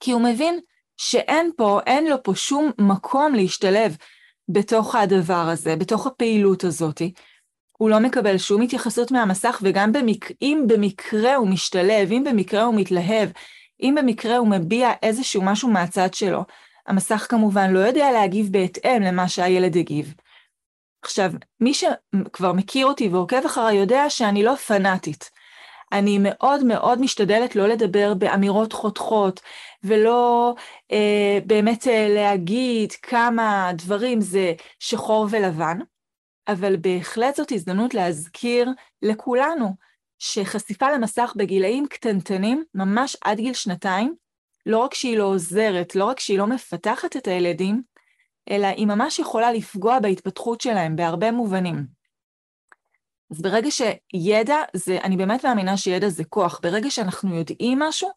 כי 0.00 0.12
הוא 0.12 0.22
מבין 0.22 0.60
שאין 0.96 1.50
פה, 1.56 1.80
אין 1.86 2.06
לו 2.06 2.22
פה 2.22 2.34
שום 2.34 2.70
מקום 2.78 3.34
להשתלב 3.34 3.96
בתוך 4.48 4.94
הדבר 4.94 5.48
הזה, 5.52 5.76
בתוך 5.76 6.06
הפעילות 6.06 6.64
הזאת. 6.64 7.02
הוא 7.78 7.90
לא 7.90 8.00
מקבל 8.00 8.38
שום 8.38 8.62
התייחסות 8.62 9.10
מהמסך, 9.10 9.60
וגם 9.62 9.92
במק... 9.92 10.32
אם 10.42 10.64
במקרה 10.68 11.34
הוא 11.34 11.48
משתלב, 11.48 12.12
אם 12.12 12.24
במקרה 12.26 12.62
הוא 12.62 12.74
מתלהב, 12.74 13.28
אם 13.82 13.94
במקרה 13.98 14.36
הוא 14.36 14.48
מביע 14.48 14.90
איזשהו 15.02 15.42
משהו 15.42 15.70
מהצד 15.70 16.14
שלו, 16.14 16.44
המסך 16.86 17.26
כמובן 17.28 17.70
לא 17.70 17.78
יודע 17.78 18.12
להגיב 18.12 18.52
בהתאם 18.52 19.02
למה 19.02 19.28
שהילד 19.28 19.76
הגיב. 19.76 20.14
עכשיו, 21.02 21.30
מי 21.60 21.74
שכבר 21.74 22.52
מכיר 22.52 22.86
אותי 22.86 23.08
ועוקב 23.08 23.44
אחריי 23.46 23.76
יודע 23.76 24.10
שאני 24.10 24.42
לא 24.42 24.54
פנאטית. 24.54 25.30
אני 25.92 26.18
מאוד 26.20 26.64
מאוד 26.64 27.00
משתדלת 27.00 27.56
לא 27.56 27.68
לדבר 27.68 28.14
באמירות 28.14 28.72
חותכות, 28.72 29.40
ולא 29.84 30.54
אה, 30.92 31.38
באמת 31.46 31.86
אה, 31.88 32.08
להגיד 32.08 32.92
כמה 32.92 33.70
דברים 33.74 34.20
זה 34.20 34.52
שחור 34.78 35.26
ולבן, 35.30 35.78
אבל 36.48 36.76
בהחלט 36.76 37.36
זאת 37.36 37.52
הזדמנות 37.52 37.94
להזכיר 37.94 38.70
לכולנו 39.02 39.74
שחשיפה 40.18 40.90
למסך 40.90 41.32
בגילאים 41.36 41.86
קטנטנים, 41.90 42.64
ממש 42.74 43.16
עד 43.24 43.36
גיל 43.36 43.54
שנתיים, 43.54 44.14
לא 44.66 44.78
רק 44.78 44.94
שהיא 44.94 45.18
לא 45.18 45.24
עוזרת, 45.24 45.94
לא 45.94 46.04
רק 46.04 46.20
שהיא 46.20 46.38
לא 46.38 46.46
מפתחת 46.46 47.16
את 47.16 47.26
הילדים, 47.26 47.82
אלא 48.50 48.66
היא 48.66 48.86
ממש 48.86 49.18
יכולה 49.18 49.52
לפגוע 49.52 50.00
בהתפתחות 50.00 50.60
שלהם 50.60 50.96
בהרבה 50.96 51.32
מובנים. 51.32 51.86
אז 53.30 53.42
ברגע 53.42 53.68
שידע, 53.70 54.56
זה, 54.74 54.98
אני 55.04 55.16
באמת 55.16 55.44
מאמינה 55.44 55.76
שידע 55.76 56.08
זה 56.08 56.24
כוח. 56.24 56.60
ברגע 56.62 56.90
שאנחנו 56.90 57.34
יודעים 57.34 57.78
משהו, 57.78 58.08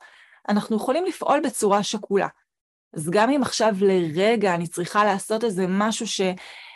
אנחנו 0.50 0.76
יכולים 0.76 1.06
לפעול 1.06 1.40
בצורה 1.44 1.84
שקולה. 1.84 2.28
אז 2.94 3.10
גם 3.10 3.30
אם 3.30 3.42
עכשיו 3.42 3.76
לרגע 3.82 4.56
אני 4.56 4.68
צריכה 4.68 5.06
לעשות 5.06 5.44
איזה 5.44 5.66
משהו 5.70 6.08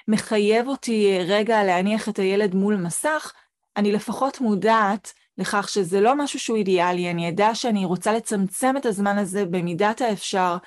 שמחייב 0.09 0.67
אותי 0.67 1.17
רגע 1.27 1.63
להניח 1.63 2.09
את 2.09 2.19
הילד 2.19 2.55
מול 2.55 2.75
מסך, 2.75 3.33
אני 3.77 3.91
לפחות 3.91 4.41
מודעת 4.41 5.13
לכך 5.37 5.69
שזה 5.69 6.01
לא 6.01 6.15
משהו 6.15 6.39
שהוא 6.39 6.57
אידיאלי, 6.57 7.11
אני 7.11 7.29
אדע 7.29 7.55
שאני 7.55 7.85
רוצה 7.85 8.13
לצמצם 8.13 8.77
את 8.77 8.85
הזמן 8.85 9.17
הזה 9.17 9.45
במידת 9.45 10.01
האפשר, 10.01 10.57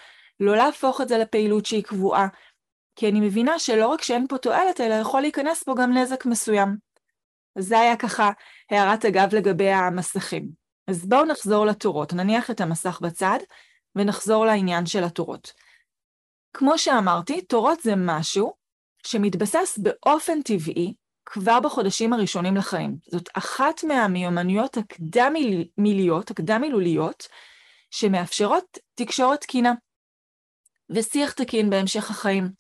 לא 0.41 0.57
להפוך 0.57 1.01
את 1.01 1.09
זה 1.09 1.19
לפעילות 1.19 1.67
שהיא 1.67 1.83
קבועה, 1.83 2.29
כי 2.97 3.09
אני 3.09 3.21
מבינה 3.21 3.59
שלא 3.59 3.87
רק 3.87 4.03
שאין 4.03 4.27
פה 4.29 4.39
תועלת, 4.39 4.81
אלא 4.81 4.95
יכול 4.95 5.21
להיכנס 5.21 5.63
פה 5.63 5.75
גם 5.79 5.99
נזק 5.99 6.27
מסוים. 6.27 6.77
אז 7.57 7.65
זה 7.67 7.79
היה 7.79 7.97
ככה 7.97 8.31
הערת 8.71 9.05
אגב 9.05 9.35
לגבי 9.35 9.71
המסכים. 9.71 10.49
אז 10.87 11.07
בואו 11.07 11.25
נחזור 11.25 11.67
לתורות, 11.67 12.13
נניח 12.13 12.51
את 12.51 12.61
המסך 12.61 13.01
בצד, 13.01 13.39
ונחזור 13.97 14.47
לעניין 14.47 14.87
של 14.87 15.05
התורות. 15.05 15.53
כמו 16.53 16.79
שאמרתי, 16.79 17.43
תורות 17.43 17.81
זה 17.81 17.93
משהו 17.97 18.53
שמתבסס 19.07 19.79
באופן 19.79 20.43
טבעי 20.43 20.95
כבר 21.27 21.61
בחודשים 21.61 22.13
הראשונים 22.13 22.57
לחיים. 22.57 22.97
זאת 23.11 23.29
אחת 23.35 23.85
מהמיומנויות 23.85 24.77
הקדם-מיליות, 24.77 26.31
הקדם-מילוליות, 26.31 27.29
שמאפשרות 27.91 28.79
תקשורת 28.95 29.41
תקינה 29.41 29.75
ושיח 30.91 31.33
תקין 31.33 31.71
בהמשך 31.71 32.11
החיים. 32.11 32.51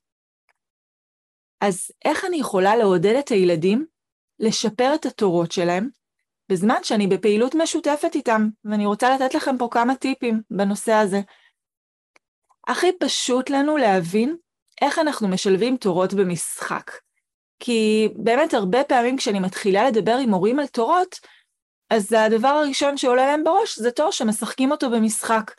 אז 1.60 1.90
איך 2.04 2.24
אני 2.24 2.36
יכולה 2.36 2.76
לעודד 2.76 3.14
את 3.18 3.28
הילדים 3.28 3.86
לשפר 4.38 4.94
את 4.94 5.06
התורות 5.06 5.52
שלהם 5.52 5.88
בזמן 6.48 6.84
שאני 6.84 7.06
בפעילות 7.06 7.54
משותפת 7.54 8.14
איתם, 8.14 8.48
ואני 8.64 8.86
רוצה 8.86 9.14
לתת 9.14 9.34
לכם 9.34 9.58
פה 9.58 9.68
כמה 9.70 9.94
טיפים 9.96 10.42
בנושא 10.50 10.92
הזה. 10.92 11.20
הכי 12.68 12.86
פשוט 13.00 13.50
לנו 13.50 13.76
להבין 13.76 14.36
איך 14.82 14.98
אנחנו 14.98 15.28
משלבים 15.28 15.76
תורות 15.76 16.14
במשחק. 16.14 16.90
כי 17.60 18.08
באמת 18.16 18.54
הרבה 18.54 18.84
פעמים 18.84 19.16
כשאני 19.16 19.40
מתחילה 19.40 19.88
לדבר 19.88 20.16
עם 20.22 20.30
הורים 20.30 20.58
על 20.58 20.66
תורות, 20.66 21.20
אז 21.90 22.12
הדבר 22.12 22.48
הראשון 22.48 22.96
שעולה 22.96 23.26
להם 23.26 23.44
בראש 23.44 23.78
זה 23.78 23.90
תור 23.90 24.12
שמשחקים 24.12 24.70
אותו 24.70 24.90
במשחק. 24.90 25.54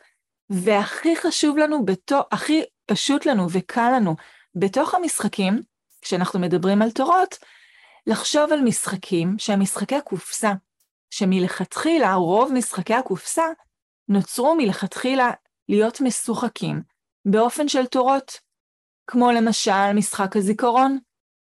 והכי 0.50 1.16
חשוב 1.16 1.58
לנו, 1.58 1.84
בתו, 1.84 2.20
הכי 2.32 2.62
פשוט 2.86 3.26
לנו 3.26 3.46
וקל 3.50 3.90
לנו 3.96 4.14
בתוך 4.54 4.94
המשחקים, 4.94 5.60
כשאנחנו 6.02 6.40
מדברים 6.40 6.82
על 6.82 6.90
תורות, 6.90 7.38
לחשוב 8.06 8.52
על 8.52 8.60
משחקים 8.60 9.34
שהם 9.38 9.60
משחקי 9.60 10.00
קופסה, 10.04 10.52
שמלכתחילה, 11.10 12.14
רוב 12.14 12.52
משחקי 12.52 12.94
הקופסה 12.94 13.44
נוצרו 14.08 14.54
מלכתחילה 14.54 15.30
להיות 15.68 16.00
משוחקים 16.00 16.82
באופן 17.24 17.68
של 17.68 17.86
תורות, 17.86 18.38
כמו 19.10 19.30
למשל 19.32 19.92
משחק 19.94 20.36
הזיכרון, 20.36 20.98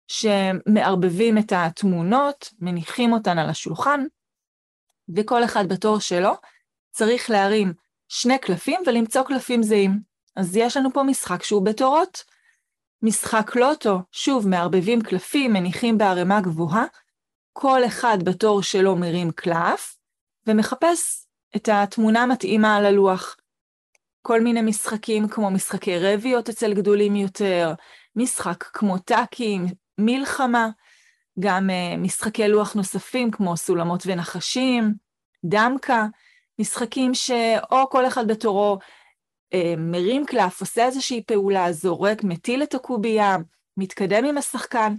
שמערבבים 0.07 1.37
את 1.37 1.53
התמונות, 1.55 2.53
מניחים 2.59 3.13
אותן 3.13 3.37
על 3.37 3.49
השולחן, 3.49 4.03
וכל 5.15 5.43
אחד 5.43 5.65
בתור 5.69 5.99
שלו 5.99 6.31
צריך 6.91 7.29
להרים 7.29 7.73
שני 8.07 8.39
קלפים 8.39 8.81
ולמצוא 8.85 9.23
קלפים 9.23 9.63
זהים. 9.63 9.99
אז 10.35 10.55
יש 10.55 10.77
לנו 10.77 10.93
פה 10.93 11.03
משחק 11.03 11.43
שהוא 11.43 11.65
בתורות. 11.65 12.23
משחק 13.01 13.55
לוטו, 13.55 13.99
שוב, 14.11 14.47
מערבבים 14.47 15.01
קלפים, 15.01 15.53
מניחים 15.53 15.97
בערימה 15.97 16.41
גבוהה, 16.41 16.85
כל 17.53 17.85
אחד 17.85 18.17
בתור 18.25 18.63
שלו 18.63 18.95
מרים 18.95 19.31
קלף, 19.31 19.97
ומחפש 20.47 21.27
את 21.55 21.69
התמונה 21.71 22.23
המתאימה 22.23 22.75
על 22.75 22.85
הלוח. 22.85 23.35
כל 24.27 24.41
מיני 24.41 24.61
משחקים 24.61 25.27
כמו 25.27 25.51
משחקי 25.51 25.99
רביות 25.99 26.49
אצל 26.49 26.73
גדולים 26.73 27.15
יותר, 27.15 27.73
משחק 28.15 28.63
כמו 28.63 28.97
טאקים, 28.97 29.65
מלחמה, 29.97 30.69
גם 31.39 31.69
uh, 31.69 31.97
משחקי 31.97 32.47
לוח 32.47 32.73
נוספים 32.73 33.31
כמו 33.31 33.57
סולמות 33.57 34.03
ונחשים, 34.05 34.93
דמקה, 35.45 36.05
משחקים 36.59 37.13
שאו 37.13 37.89
כל 37.89 38.07
אחד 38.07 38.27
בתורו 38.27 38.77
uh, 39.53 39.57
מרים 39.77 40.25
קלף, 40.25 40.61
עושה 40.61 40.85
איזושהי 40.85 41.23
פעולה, 41.23 41.71
זורק, 41.71 42.23
מטיל 42.23 42.63
את 42.63 42.73
הקובייה, 42.73 43.37
מתקדם 43.77 44.25
עם 44.25 44.37
השחקן. 44.37 44.95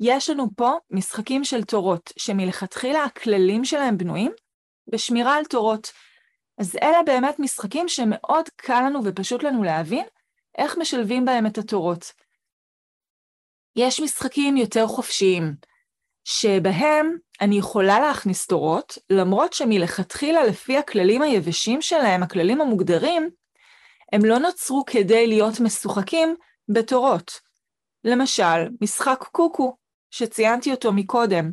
יש 0.00 0.30
לנו 0.30 0.46
פה 0.56 0.72
משחקים 0.90 1.44
של 1.44 1.64
תורות, 1.64 2.12
שמלכתחילה 2.16 3.04
הכללים 3.04 3.64
שלהם 3.64 3.98
בנויים 3.98 4.32
בשמירה 4.92 5.34
על 5.34 5.44
תורות. 5.44 5.92
אז 6.58 6.76
אלה 6.82 7.02
באמת 7.06 7.38
משחקים 7.38 7.88
שמאוד 7.88 8.48
קל 8.56 8.82
לנו 8.86 9.00
ופשוט 9.04 9.42
לנו 9.42 9.62
להבין 9.62 10.06
איך 10.58 10.78
משלבים 10.78 11.24
בהם 11.24 11.46
את 11.46 11.58
התורות. 11.58 12.12
יש 13.76 14.00
משחקים 14.00 14.56
יותר 14.56 14.86
חופשיים, 14.86 15.54
שבהם 16.24 17.16
אני 17.40 17.58
יכולה 17.58 18.00
להכניס 18.00 18.46
תורות, 18.46 18.98
למרות 19.10 19.52
שמלכתחילה 19.52 20.44
לפי 20.44 20.78
הכללים 20.78 21.22
היבשים 21.22 21.82
שלהם, 21.82 22.22
הכללים 22.22 22.60
המוגדרים, 22.60 23.30
הם 24.12 24.24
לא 24.24 24.38
נוצרו 24.38 24.84
כדי 24.86 25.26
להיות 25.26 25.60
משוחקים 25.60 26.36
בתורות. 26.68 27.40
למשל, 28.04 28.68
משחק 28.80 29.24
קוקו, 29.32 29.76
שציינתי 30.10 30.70
אותו 30.70 30.92
מקודם. 30.92 31.50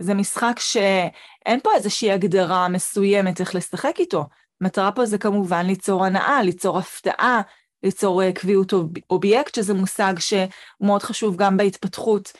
זה 0.00 0.14
משחק 0.14 0.58
שאין 0.58 1.60
פה 1.62 1.70
איזושהי 1.74 2.12
הגדרה 2.12 2.68
מסוימת 2.68 3.40
איך 3.40 3.54
לשחק 3.54 3.94
איתו. 3.98 4.24
המטרה 4.60 4.92
פה 4.92 5.06
זה 5.06 5.18
כמובן 5.18 5.66
ליצור 5.66 6.04
הנאה, 6.04 6.42
ליצור 6.42 6.78
הפתעה, 6.78 7.40
ליצור 7.82 8.22
אה, 8.22 8.32
קביעות 8.32 8.72
אובייקט, 9.10 9.54
שזה 9.54 9.74
מושג 9.74 10.14
שהוא 10.18 10.46
מאוד 10.80 11.02
חשוב 11.02 11.36
גם 11.36 11.56
בהתפתחות. 11.56 12.32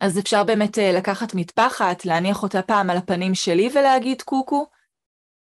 אז 0.00 0.18
אפשר 0.18 0.44
באמת 0.44 0.78
אה, 0.78 0.92
לקחת 0.92 1.34
מטפחת, 1.34 2.04
להניח 2.04 2.42
אותה 2.42 2.62
פעם 2.62 2.90
על 2.90 2.96
הפנים 2.96 3.34
שלי 3.34 3.68
ולהגיד 3.74 4.22
קוקו, 4.22 4.66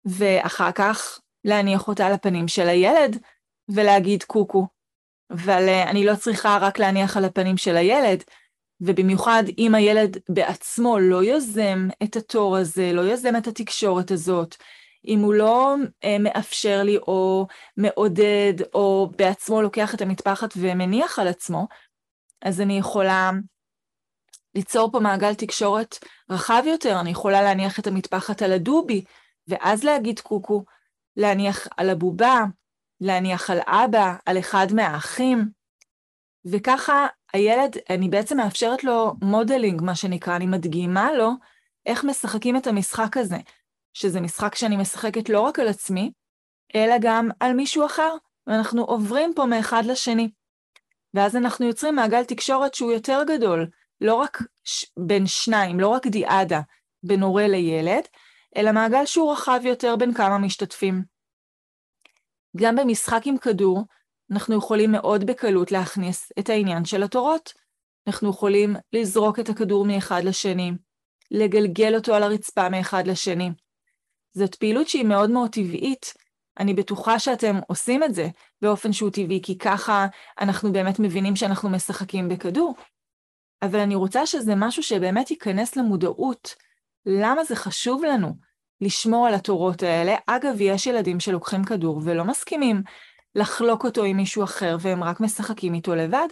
ואחר 0.06 0.72
כך 0.72 1.20
להניח 1.46 1.88
אותה 1.88 2.08
על 2.08 2.14
הפנים 2.14 2.48
של 2.48 2.68
הילד 2.68 3.18
ולהגיד 3.70 4.24
קוקו. 4.24 4.68
אבל 5.32 5.70
אה, 5.70 5.90
אני 5.90 6.06
לא 6.06 6.16
צריכה 6.16 6.58
רק 6.62 6.80
להניח 6.80 7.18
על 7.18 7.26
הפנים 7.26 7.58
של 7.58 7.78
הילד, 7.78 8.24
ובמיוחד 8.82 9.44
אם 9.58 9.76
הילד 9.76 10.18
בעצמו 10.30 11.00
לא 11.00 11.24
יוזם 11.24 11.88
את 12.04 12.16
התור 12.16 12.58
הזה, 12.58 12.92
לא 12.94 13.02
יוזם 13.02 13.36
את 13.36 13.48
התקשורת 13.48 14.12
הזאת, 14.12 14.56
אם 15.08 15.20
הוא 15.20 15.34
לא 15.34 15.76
אה, 16.04 16.18
מאפשר 16.20 16.84
לי 16.84 16.98
או 16.98 17.48
מעודד 17.78 18.54
או 18.74 19.12
בעצמו 19.18 19.62
לוקח 19.62 19.96
את 19.96 20.02
המטפחת 20.02 20.54
ומניח 20.58 21.20
על 21.20 21.28
עצמו, 21.28 21.68
אז 22.42 22.62
אני 22.62 22.78
יכולה 22.78 23.32
ליצור 24.56 24.92
פה 24.92 25.00
מעגל 25.00 25.34
תקשורת 25.34 25.96
רחב 26.30 26.64
יותר, 26.66 27.00
אני 27.00 27.10
יכולה 27.10 27.42
להניח 27.42 27.80
את 27.80 27.88
המטפחת 27.88 28.42
על 28.42 28.52
הדובי, 28.52 29.04
ואז 29.48 29.84
להגיד 29.84 30.20
קוקו, 30.20 30.64
להניח 31.18 31.68
על 31.78 31.90
הבובה, 31.90 32.44
להניח 33.02 33.50
על 33.50 33.60
אבא, 33.68 34.16
על 34.26 34.40
אחד 34.40 34.68
מהאחים, 34.74 35.50
וככה 36.46 37.08
הילד, 37.34 37.76
אני 37.90 38.10
בעצם 38.10 38.38
מאפשרת 38.38 38.84
לו 38.84 39.14
modeling, 39.22 39.82
מה 39.82 39.96
שנקרא, 39.96 40.36
אני 40.36 40.46
מדגימה 40.46 41.12
לו 41.14 41.32
איך 41.86 42.04
משחקים 42.04 42.58
את 42.58 42.68
המשחק 42.68 43.18
הזה. 43.18 43.38
שזה 43.94 44.22
משחק 44.22 44.56
שאני 44.56 44.78
משחקת 44.78 45.30
לא 45.30 45.40
רק 45.40 45.60
על 45.60 45.68
עצמי, 45.68 46.12
אלא 46.76 46.96
גם 47.02 47.30
על 47.40 47.54
מישהו 47.54 47.86
אחר, 47.86 48.16
ואנחנו 48.48 48.84
עוברים 48.84 49.34
פה 49.36 49.46
מאחד 49.46 49.86
לשני. 49.86 50.30
ואז 51.14 51.36
אנחנו 51.36 51.66
יוצרים 51.66 51.96
מעגל 51.96 52.24
תקשורת 52.24 52.74
שהוא 52.74 52.92
יותר 52.92 53.22
גדול, 53.28 53.68
לא 54.02 54.16
רק 54.16 54.42
ש... 54.64 54.86
בין 54.98 55.28
שניים, 55.28 55.80
לא 55.80 55.88
רק 55.88 56.08
דיאדה 56.08 56.62
בין 57.04 57.24
הורה 57.24 57.48
לילד, 57.48 58.04
אלא 58.58 58.72
מעגל 58.72 59.06
שהוא 59.06 59.32
רחב 59.32 59.60
יותר 59.64 59.96
בין 59.96 60.14
כמה 60.14 60.38
משתתפים. 60.38 61.04
גם 62.58 62.76
במשחק 62.76 63.22
עם 63.26 63.38
כדור, 63.38 63.86
אנחנו 64.32 64.58
יכולים 64.58 64.92
מאוד 64.92 65.26
בקלות 65.26 65.72
להכניס 65.72 66.32
את 66.40 66.50
העניין 66.50 66.86
של 66.86 67.04
התורות. 67.04 67.54
אנחנו 68.08 68.30
יכולים 68.30 68.76
לזרוק 68.94 69.40
את 69.40 69.50
הכדור 69.50 69.86
מאחד 69.86 70.22
לשני, 70.24 70.72
לגלגל 71.32 71.96
אותו 71.96 72.16
על 72.16 72.24
הרצפה 72.24 72.70
מאחד 72.70 73.08
לשני, 73.08 73.50
זאת 74.34 74.56
פעילות 74.56 74.88
שהיא 74.88 75.06
מאוד 75.06 75.30
מאוד 75.30 75.50
טבעית. 75.50 76.13
אני 76.60 76.74
בטוחה 76.74 77.20
שאתם 77.20 77.60
עושים 77.67 78.04
את 78.04 78.13
זה 78.13 78.28
באופן 78.62 78.94
שהוא 78.94 79.10
טבעי, 79.10 79.39
כי 79.44 79.58
ככה 79.58 80.08
אנחנו 80.41 80.72
באמת 80.72 81.00
מבינים 81.00 81.36
שאנחנו 81.36 81.70
משחקים 81.70 82.30
בכדור. 82.30 82.76
אבל 83.62 83.80
אני 83.80 83.96
רוצה 83.96 84.26
שזה 84.26 84.54
משהו 84.56 84.84
שבאמת 84.84 85.32
ייכנס 85.32 85.76
למודעות. 85.76 86.56
למה 87.06 87.44
זה 87.44 87.56
חשוב 87.56 88.04
לנו 88.04 88.34
לשמור 88.82 89.28
על 89.28 89.34
התורות 89.34 89.84
האלה? 89.84 90.15
אגב, 90.28 90.62
יש 90.62 90.88
ילדים 90.88 91.20
שלוקחים 91.20 91.63
כדור 91.63 92.02
ולא 92.04 92.26
מסכימים 92.26 92.82
לחלוק 93.36 93.86
אותו 93.86 94.04
עם 94.04 94.17
מישהו 94.17 94.44
אחר, 94.44 94.78
והם 94.80 95.04
רק 95.04 95.20
משחקים 95.20 95.74
איתו 95.74 95.96
לבד. 95.96 96.28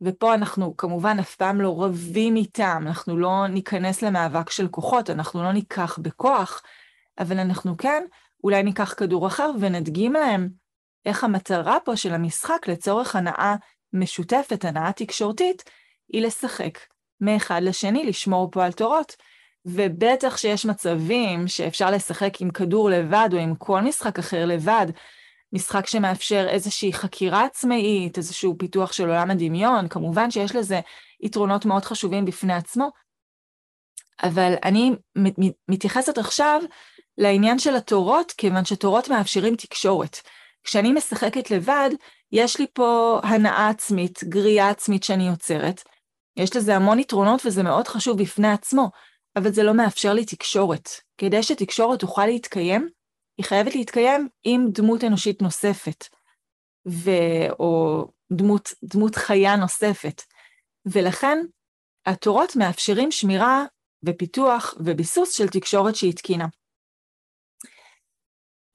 ופה 0.00 0.34
אנחנו 0.34 0.76
כמובן 0.76 1.16
אף 1.20 1.36
פעם 1.36 1.60
לא 1.60 1.84
רבים 1.84 2.36
איתם, 2.36 2.82
אנחנו 2.86 3.16
לא 3.16 3.46
ניכנס 3.48 4.02
למאבק 4.02 4.50
של 4.50 4.68
כוחות, 4.68 5.10
אנחנו 5.10 5.42
לא 5.42 5.52
ניקח 5.52 5.98
בכוח, 5.98 6.62
אבל 7.18 7.38
אנחנו 7.38 7.76
כן, 7.76 8.02
אולי 8.44 8.62
ניקח 8.62 8.94
כדור 8.96 9.26
אחר 9.26 9.50
ונדגים 9.60 10.12
להם 10.12 10.48
איך 11.06 11.24
המטרה 11.24 11.78
פה 11.84 11.96
של 11.96 12.14
המשחק 12.14 12.68
לצורך 12.68 13.16
הנאה 13.16 13.54
משותפת, 13.92 14.64
הנאה 14.64 14.92
תקשורתית, 14.92 15.62
היא 16.12 16.22
לשחק 16.22 16.78
מאחד 17.20 17.60
לשני, 17.62 18.04
לשמור 18.04 18.50
פה 18.50 18.64
על 18.64 18.72
תורות. 18.72 19.16
ובטח 19.64 20.36
שיש 20.36 20.66
מצבים 20.66 21.48
שאפשר 21.48 21.90
לשחק 21.90 22.40
עם 22.40 22.50
כדור 22.50 22.90
לבד 22.90 23.28
או 23.32 23.38
עם 23.38 23.54
כל 23.54 23.80
משחק 23.80 24.18
אחר 24.18 24.46
לבד, 24.46 24.86
משחק 25.52 25.86
שמאפשר 25.86 26.46
איזושהי 26.48 26.92
חקירה 26.92 27.44
עצמאית, 27.44 28.18
איזשהו 28.18 28.58
פיתוח 28.58 28.92
של 28.92 29.08
עולם 29.08 29.30
הדמיון, 29.30 29.88
כמובן 29.88 30.30
שיש 30.30 30.56
לזה 30.56 30.80
יתרונות 31.20 31.64
מאוד 31.64 31.84
חשובים 31.84 32.24
בפני 32.24 32.54
עצמו, 32.54 32.90
אבל 34.22 34.54
אני 34.64 34.92
מתייחסת 35.68 36.18
עכשיו 36.18 36.62
לעניין 37.20 37.58
של 37.58 37.76
התורות, 37.76 38.32
כיוון 38.32 38.64
שתורות 38.64 39.08
מאפשרים 39.08 39.56
תקשורת. 39.56 40.16
כשאני 40.64 40.92
משחקת 40.92 41.50
לבד, 41.50 41.90
יש 42.32 42.58
לי 42.60 42.66
פה 42.72 43.20
הנאה 43.22 43.68
עצמית, 43.68 44.24
גריעה 44.24 44.70
עצמית 44.70 45.02
שאני 45.02 45.28
יוצרת. 45.28 45.82
יש 46.36 46.56
לזה 46.56 46.76
המון 46.76 46.98
יתרונות 46.98 47.46
וזה 47.46 47.62
מאוד 47.62 47.88
חשוב 47.88 48.22
בפני 48.22 48.48
עצמו, 48.48 48.90
אבל 49.36 49.52
זה 49.52 49.62
לא 49.62 49.74
מאפשר 49.74 50.12
לי 50.12 50.24
תקשורת. 50.24 50.88
כדי 51.18 51.42
שתקשורת 51.42 52.00
תוכל 52.00 52.26
להתקיים, 52.26 52.88
היא 53.38 53.46
חייבת 53.46 53.74
להתקיים 53.74 54.28
עם 54.44 54.66
דמות 54.70 55.04
אנושית 55.04 55.42
נוספת, 55.42 56.04
ו... 56.88 57.10
או 57.58 58.04
דמות, 58.32 58.74
דמות 58.84 59.16
חיה 59.16 59.56
נוספת. 59.56 60.22
ולכן, 60.86 61.38
התורות 62.06 62.56
מאפשרים 62.56 63.10
שמירה 63.10 63.64
ופיתוח 64.02 64.74
וביסוס 64.80 65.32
של 65.32 65.48
תקשורת 65.48 65.96
שהיא 65.96 66.14
תקינה. 66.14 66.46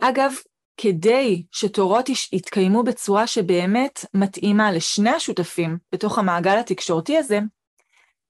אגב, 0.02 0.34
כדי 0.78 1.46
שתורות 1.52 2.10
יתקיימו 2.32 2.84
בצורה 2.84 3.28
שבאמת 3.28 4.06
מתאימה 4.14 4.72
לשני 4.72 5.10
השותפים 5.10 5.78
בתוך 5.92 6.18
המעגל 6.18 6.58
התקשורתי 6.58 7.18
הזה, 7.18 7.40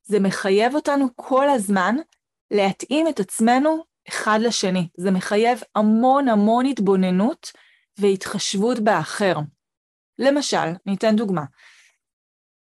זה 0.04 0.19
מחייב 0.19 0.75
אותנו 0.75 1.08
כל 1.15 1.49
הזמן 1.49 1.95
להתאים 2.51 3.08
את 3.08 3.19
עצמנו 3.19 3.84
אחד 4.08 4.39
לשני. 4.41 4.88
זה 4.97 5.12
מחייב 5.12 5.62
המון 5.75 6.28
המון 6.28 6.65
התבוננות 6.65 7.51
והתחשבות 7.97 8.80
באחר. 8.80 9.36
למשל, 10.19 10.67
ניתן 10.86 11.15
דוגמה. 11.15 11.43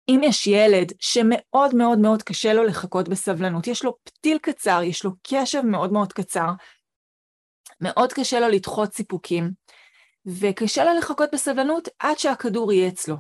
אם 0.09 0.21
יש 0.25 0.47
ילד 0.47 0.93
שמאוד 1.01 1.75
מאוד 1.75 1.99
מאוד 1.99 2.23
קשה 2.23 2.53
לו 2.53 2.65
לחכות 2.65 3.09
בסבלנות, 3.09 3.67
יש 3.67 3.85
לו 3.85 3.97
פתיל 4.05 4.39
קצר, 4.39 4.81
יש 4.85 5.05
לו 5.05 5.11
קשב 5.23 5.63
מאוד 5.63 5.93
מאוד 5.93 6.13
קצר, 6.13 6.49
מאוד 7.81 8.13
קשה 8.13 8.41
לו 8.41 8.49
לדחות 8.49 8.93
סיפוקים, 8.93 9.51
וקשה 10.27 10.85
לו 10.85 10.99
לחכות 10.99 11.29
בסבלנות 11.33 11.89
עד 11.99 12.19
שהכדור 12.19 12.73
יהיה 12.73 12.89
אצלו. 12.89 13.17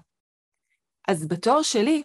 אז 1.09 1.29
בתור 1.29 1.63
שלי, 1.63 2.03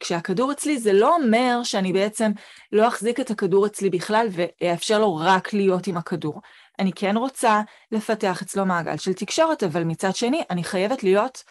כשהכדור 0.00 0.52
אצלי 0.52 0.78
זה 0.78 0.92
לא 0.92 1.16
אומר 1.16 1.62
שאני 1.62 1.92
בעצם 1.92 2.32
לא 2.72 2.88
אחזיק 2.88 3.20
את 3.20 3.30
הכדור 3.30 3.66
אצלי 3.66 3.90
בכלל 3.90 4.28
ואאפשר 4.30 4.98
לו 4.98 5.16
רק 5.16 5.52
להיות 5.52 5.86
עם 5.86 5.96
הכדור. 5.96 6.40
אני 6.78 6.92
כן 6.92 7.16
רוצה 7.16 7.60
לפתח 7.92 8.42
אצלו 8.42 8.66
מעגל 8.66 8.96
של 8.96 9.12
תקשורת, 9.12 9.62
אבל 9.62 9.84
מצד 9.84 10.16
שני 10.16 10.42
אני 10.50 10.64
חייבת 10.64 11.02
להיות 11.02 11.44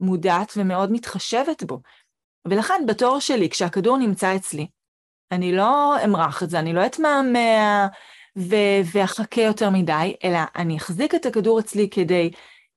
מודעת 0.00 0.52
ומאוד 0.56 0.92
מתחשבת 0.92 1.62
בו. 1.62 1.80
ולכן 2.44 2.82
בתור 2.86 3.20
שלי, 3.20 3.50
כשהכדור 3.50 3.98
נמצא 3.98 4.36
אצלי, 4.36 4.66
אני 5.32 5.56
לא 5.56 6.04
אמרח 6.04 6.42
את 6.42 6.50
זה, 6.50 6.58
אני 6.58 6.72
לא 6.72 6.86
אתמהמה 6.86 7.86
ואחכה 8.92 9.42
יותר 9.42 9.70
מדי, 9.70 10.14
אלא 10.24 10.38
אני 10.56 10.76
אחזיק 10.76 11.14
את 11.14 11.26
הכדור 11.26 11.60
אצלי 11.60 11.90
כדי 11.90 12.30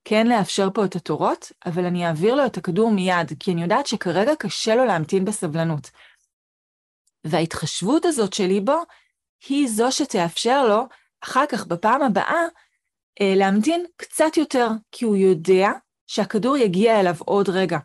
כן 0.06 0.28
לאפשר 0.28 0.68
פה 0.74 0.86
את 0.86 0.96
התורות, 0.96 1.52
אבל 1.66 1.86
אני 1.86 2.08
אעביר 2.08 2.36
לו 2.36 2.46
את 2.46 2.58
הכדור 2.58 2.92
מיד, 2.92 3.32
כי 3.40 3.52
אני 3.52 3.62
יודעת 3.62 3.88
שכרגע 3.88 4.36
קשה 4.40 4.76
לו 4.76 4.86
להמתין 4.86 5.26
בסבלנות. 5.26 5.92
וההתחשבות 7.24 8.06
הזאת 8.06 8.34
שלי 8.34 8.60
בו, 8.60 8.78
היא 9.48 9.68
זו 9.68 9.92
שתאפשר 9.92 10.68
לו, 10.68 10.84
אחר 11.22 11.46
כך, 11.50 11.68
בפעם 11.68 12.02
הבאה, 12.02 12.42
אה, 13.22 13.34
להמתין 13.36 13.86
קצת 13.98 14.38
יותר, 14.38 14.68
כי 14.92 15.06
הוא 15.06 15.16
יודע 15.16 15.70
שהכדור 16.08 16.58
יגיע 16.58 17.00
אליו 17.00 17.16
עוד 17.20 17.50
רגע. 17.50 17.78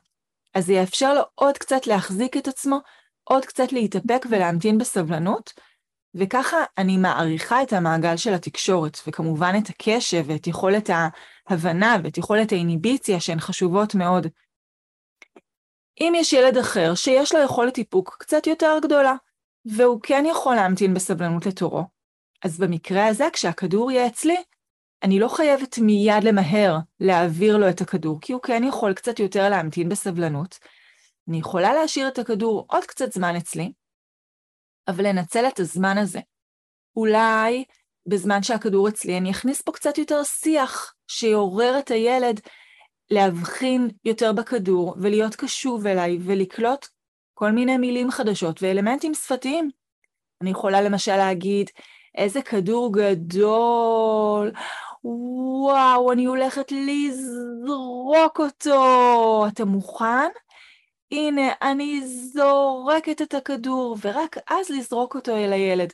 אז 0.55 0.67
זה 0.67 0.73
יאפשר 0.73 1.15
לו 1.15 1.23
עוד 1.35 1.59
קצת 1.59 1.87
להחזיק 1.87 2.37
את 2.37 2.49
עצמו, 2.49 2.79
עוד 3.25 3.45
קצת 3.45 3.73
להתאפק 3.73 4.27
ולהמתין 4.31 4.79
בסבלנות, 4.79 5.53
וככה 6.15 6.57
אני 6.79 6.97
מעריכה 6.97 7.63
את 7.63 7.73
המעגל 7.73 8.17
של 8.17 8.35
התקשורת, 8.35 8.99
וכמובן 9.07 9.55
את 9.63 9.69
הקשב 9.69 10.25
ואת 10.27 10.47
יכולת 10.47 10.91
ההבנה 10.91 11.97
ואת 12.05 12.19
יכולת 12.19 12.53
האיניביציה 12.53 13.21
שהן 13.21 13.41
חשובות 13.41 13.95
מאוד. 13.95 14.27
אם 16.01 16.13
יש 16.17 16.33
ילד 16.33 16.57
אחר 16.57 16.95
שיש 16.95 17.35
לו 17.35 17.41
יכולת 17.41 17.79
איפוק 17.79 18.17
קצת 18.19 18.47
יותר 18.47 18.79
גדולה, 18.83 19.15
והוא 19.65 20.01
כן 20.03 20.25
יכול 20.31 20.55
להמתין 20.55 20.95
בסבלנות 20.95 21.47
לתורו, 21.47 21.85
אז 22.45 22.59
במקרה 22.59 23.07
הזה, 23.07 23.25
כשהכדור 23.33 23.91
יהיה 23.91 24.07
אצלי, 24.07 24.37
אני 25.03 25.19
לא 25.19 25.29
חייבת 25.29 25.79
מיד 25.79 26.25
למהר 26.25 26.79
להעביר 27.01 27.57
לו 27.57 27.69
את 27.69 27.81
הכדור, 27.81 28.19
כי 28.21 28.33
הוא 28.33 28.43
כן 28.43 28.63
יכול 28.65 28.93
קצת 28.95 29.19
יותר 29.19 29.49
להמתין 29.49 29.89
בסבלנות. 29.89 30.59
אני 31.29 31.39
יכולה 31.39 31.75
להשאיר 31.75 32.09
את 32.09 32.19
הכדור 32.19 32.67
עוד 32.69 32.85
קצת 32.85 33.13
זמן 33.13 33.37
אצלי, 33.37 33.73
אבל 34.89 35.07
לנצל 35.07 35.49
את 35.49 35.61
הזמן 35.61 35.99
הזה. 35.99 36.21
אולי 36.97 37.65
בזמן 38.07 38.43
שהכדור 38.43 38.89
אצלי 38.89 39.19
אני 39.19 39.31
אכניס 39.31 39.63
פה 39.63 39.73
קצת 39.73 39.99
יותר 39.99 40.23
שיח 40.23 40.95
שיעורר 41.09 41.79
את 41.79 41.91
הילד 41.91 42.41
להבחין 43.11 43.89
יותר 44.05 44.33
בכדור 44.33 44.95
ולהיות 45.01 45.37
קשוב 45.37 45.87
אליי 45.87 46.19
ולקלוט 46.21 46.87
כל 47.35 47.51
מיני 47.53 47.77
מילים 47.77 48.11
חדשות 48.11 48.63
ואלמנטים 48.63 49.15
שפתיים. 49.15 49.71
אני 50.43 50.51
יכולה 50.51 50.81
למשל 50.81 51.17
להגיד, 51.17 51.71
איזה 52.15 52.43
כדור 52.43 52.93
גדול, 52.93 54.53
וואו, 55.05 56.13
אני 56.13 56.25
הולכת 56.25 56.73
לזרוק 56.73 58.41
אותו. 58.41 59.47
אתה 59.49 59.65
מוכן? 59.65 60.29
הנה, 61.13 61.53
אני 61.63 62.01
זורקת 62.07 63.23
את 63.23 63.35
הכדור, 63.35 63.97
ורק 64.03 64.37
אז 64.51 64.71
לזרוק 64.71 65.15
אותו 65.15 65.37
אל 65.37 65.53
הילד. 65.53 65.93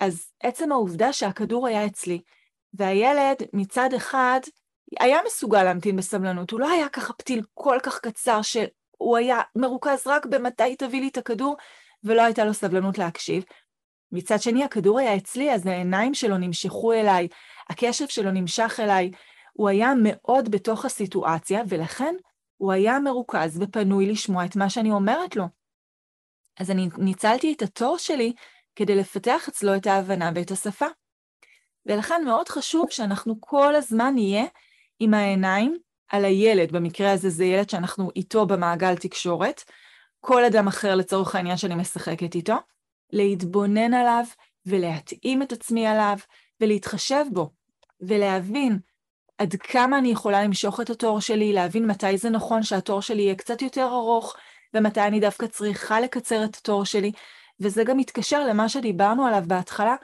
אז 0.00 0.30
עצם 0.40 0.72
העובדה 0.72 1.12
שהכדור 1.12 1.66
היה 1.66 1.86
אצלי, 1.86 2.20
והילד 2.74 3.36
מצד 3.52 3.94
אחד 3.96 4.40
היה 5.00 5.18
מסוגל 5.26 5.62
להמתין 5.62 5.96
בסבלנות, 5.96 6.50
הוא 6.50 6.60
לא 6.60 6.70
היה 6.70 6.88
ככה 6.88 7.12
פתיל 7.12 7.42
כל 7.54 7.78
כך 7.82 8.00
קצר 8.00 8.42
שהוא 8.42 9.16
היה 9.16 9.40
מרוכז 9.56 10.06
רק 10.06 10.26
במתי 10.26 10.76
תביא 10.76 11.00
לי 11.00 11.08
את 11.08 11.18
הכדור, 11.18 11.56
ולא 12.04 12.22
הייתה 12.22 12.44
לו 12.44 12.54
סבלנות 12.54 12.98
להקשיב. 12.98 13.44
מצד 14.12 14.42
שני, 14.42 14.64
הכדור 14.64 14.98
היה 14.98 15.16
אצלי, 15.16 15.54
אז 15.54 15.66
העיניים 15.66 16.14
שלו 16.14 16.38
נמשכו 16.38 16.92
אליי, 16.92 17.28
הקשב 17.70 18.08
שלו 18.08 18.30
נמשך 18.30 18.80
אליי, 18.82 19.10
הוא 19.52 19.68
היה 19.68 19.92
מאוד 20.02 20.50
בתוך 20.50 20.84
הסיטואציה, 20.84 21.62
ולכן 21.68 22.14
הוא 22.62 22.72
היה 22.72 23.00
מרוכז 23.00 23.58
ופנוי 23.62 24.06
לשמוע 24.06 24.44
את 24.44 24.56
מה 24.56 24.70
שאני 24.70 24.90
אומרת 24.90 25.36
לו. 25.36 25.44
אז 26.60 26.70
אני 26.70 26.88
ניצלתי 26.98 27.52
את 27.52 27.62
התור 27.62 27.98
שלי 27.98 28.32
כדי 28.76 28.96
לפתח 28.96 29.48
אצלו 29.48 29.76
את 29.76 29.86
ההבנה 29.86 30.30
ואת 30.34 30.50
השפה. 30.50 30.86
ולכן 31.86 32.22
מאוד 32.24 32.48
חשוב 32.48 32.86
שאנחנו 32.90 33.40
כל 33.40 33.74
הזמן 33.74 34.14
נהיה 34.14 34.44
עם 35.00 35.14
העיניים 35.14 35.78
על 36.08 36.24
הילד, 36.24 36.72
במקרה 36.72 37.12
הזה 37.12 37.30
זה 37.30 37.44
ילד 37.44 37.70
שאנחנו 37.70 38.10
איתו 38.16 38.46
במעגל 38.46 38.96
תקשורת, 38.96 39.62
כל 40.20 40.44
אדם 40.44 40.68
אחר 40.68 40.94
לצורך 40.94 41.34
העניין 41.34 41.56
שאני 41.56 41.74
משחקת 41.74 42.34
איתו, 42.34 42.56
להתבונן 43.12 43.94
עליו 43.94 44.24
ולהתאים 44.66 45.42
את 45.42 45.52
עצמי 45.52 45.86
עליו 45.86 46.16
ולהתחשב 46.60 47.24
בו 47.32 47.50
ולהבין 48.00 48.78
עד 49.42 49.54
כמה 49.56 49.98
אני 49.98 50.08
יכולה 50.08 50.44
למשוך 50.44 50.80
את 50.80 50.90
התור 50.90 51.20
שלי, 51.20 51.52
להבין 51.52 51.86
מתי 51.86 52.18
זה 52.18 52.30
נכון 52.30 52.62
שהתור 52.62 53.02
שלי 53.02 53.22
יהיה 53.22 53.34
קצת 53.34 53.62
יותר 53.62 53.84
ארוך, 53.84 54.36
ומתי 54.74 55.00
אני 55.00 55.20
דווקא 55.20 55.46
צריכה 55.46 56.00
לקצר 56.00 56.44
את 56.44 56.56
התור 56.56 56.84
שלי, 56.84 57.12
וזה 57.60 57.84
גם 57.84 57.96
מתקשר 57.96 58.46
למה 58.46 58.68
שדיברנו 58.68 59.26
עליו 59.26 59.42
בהתחלה, 59.46 59.96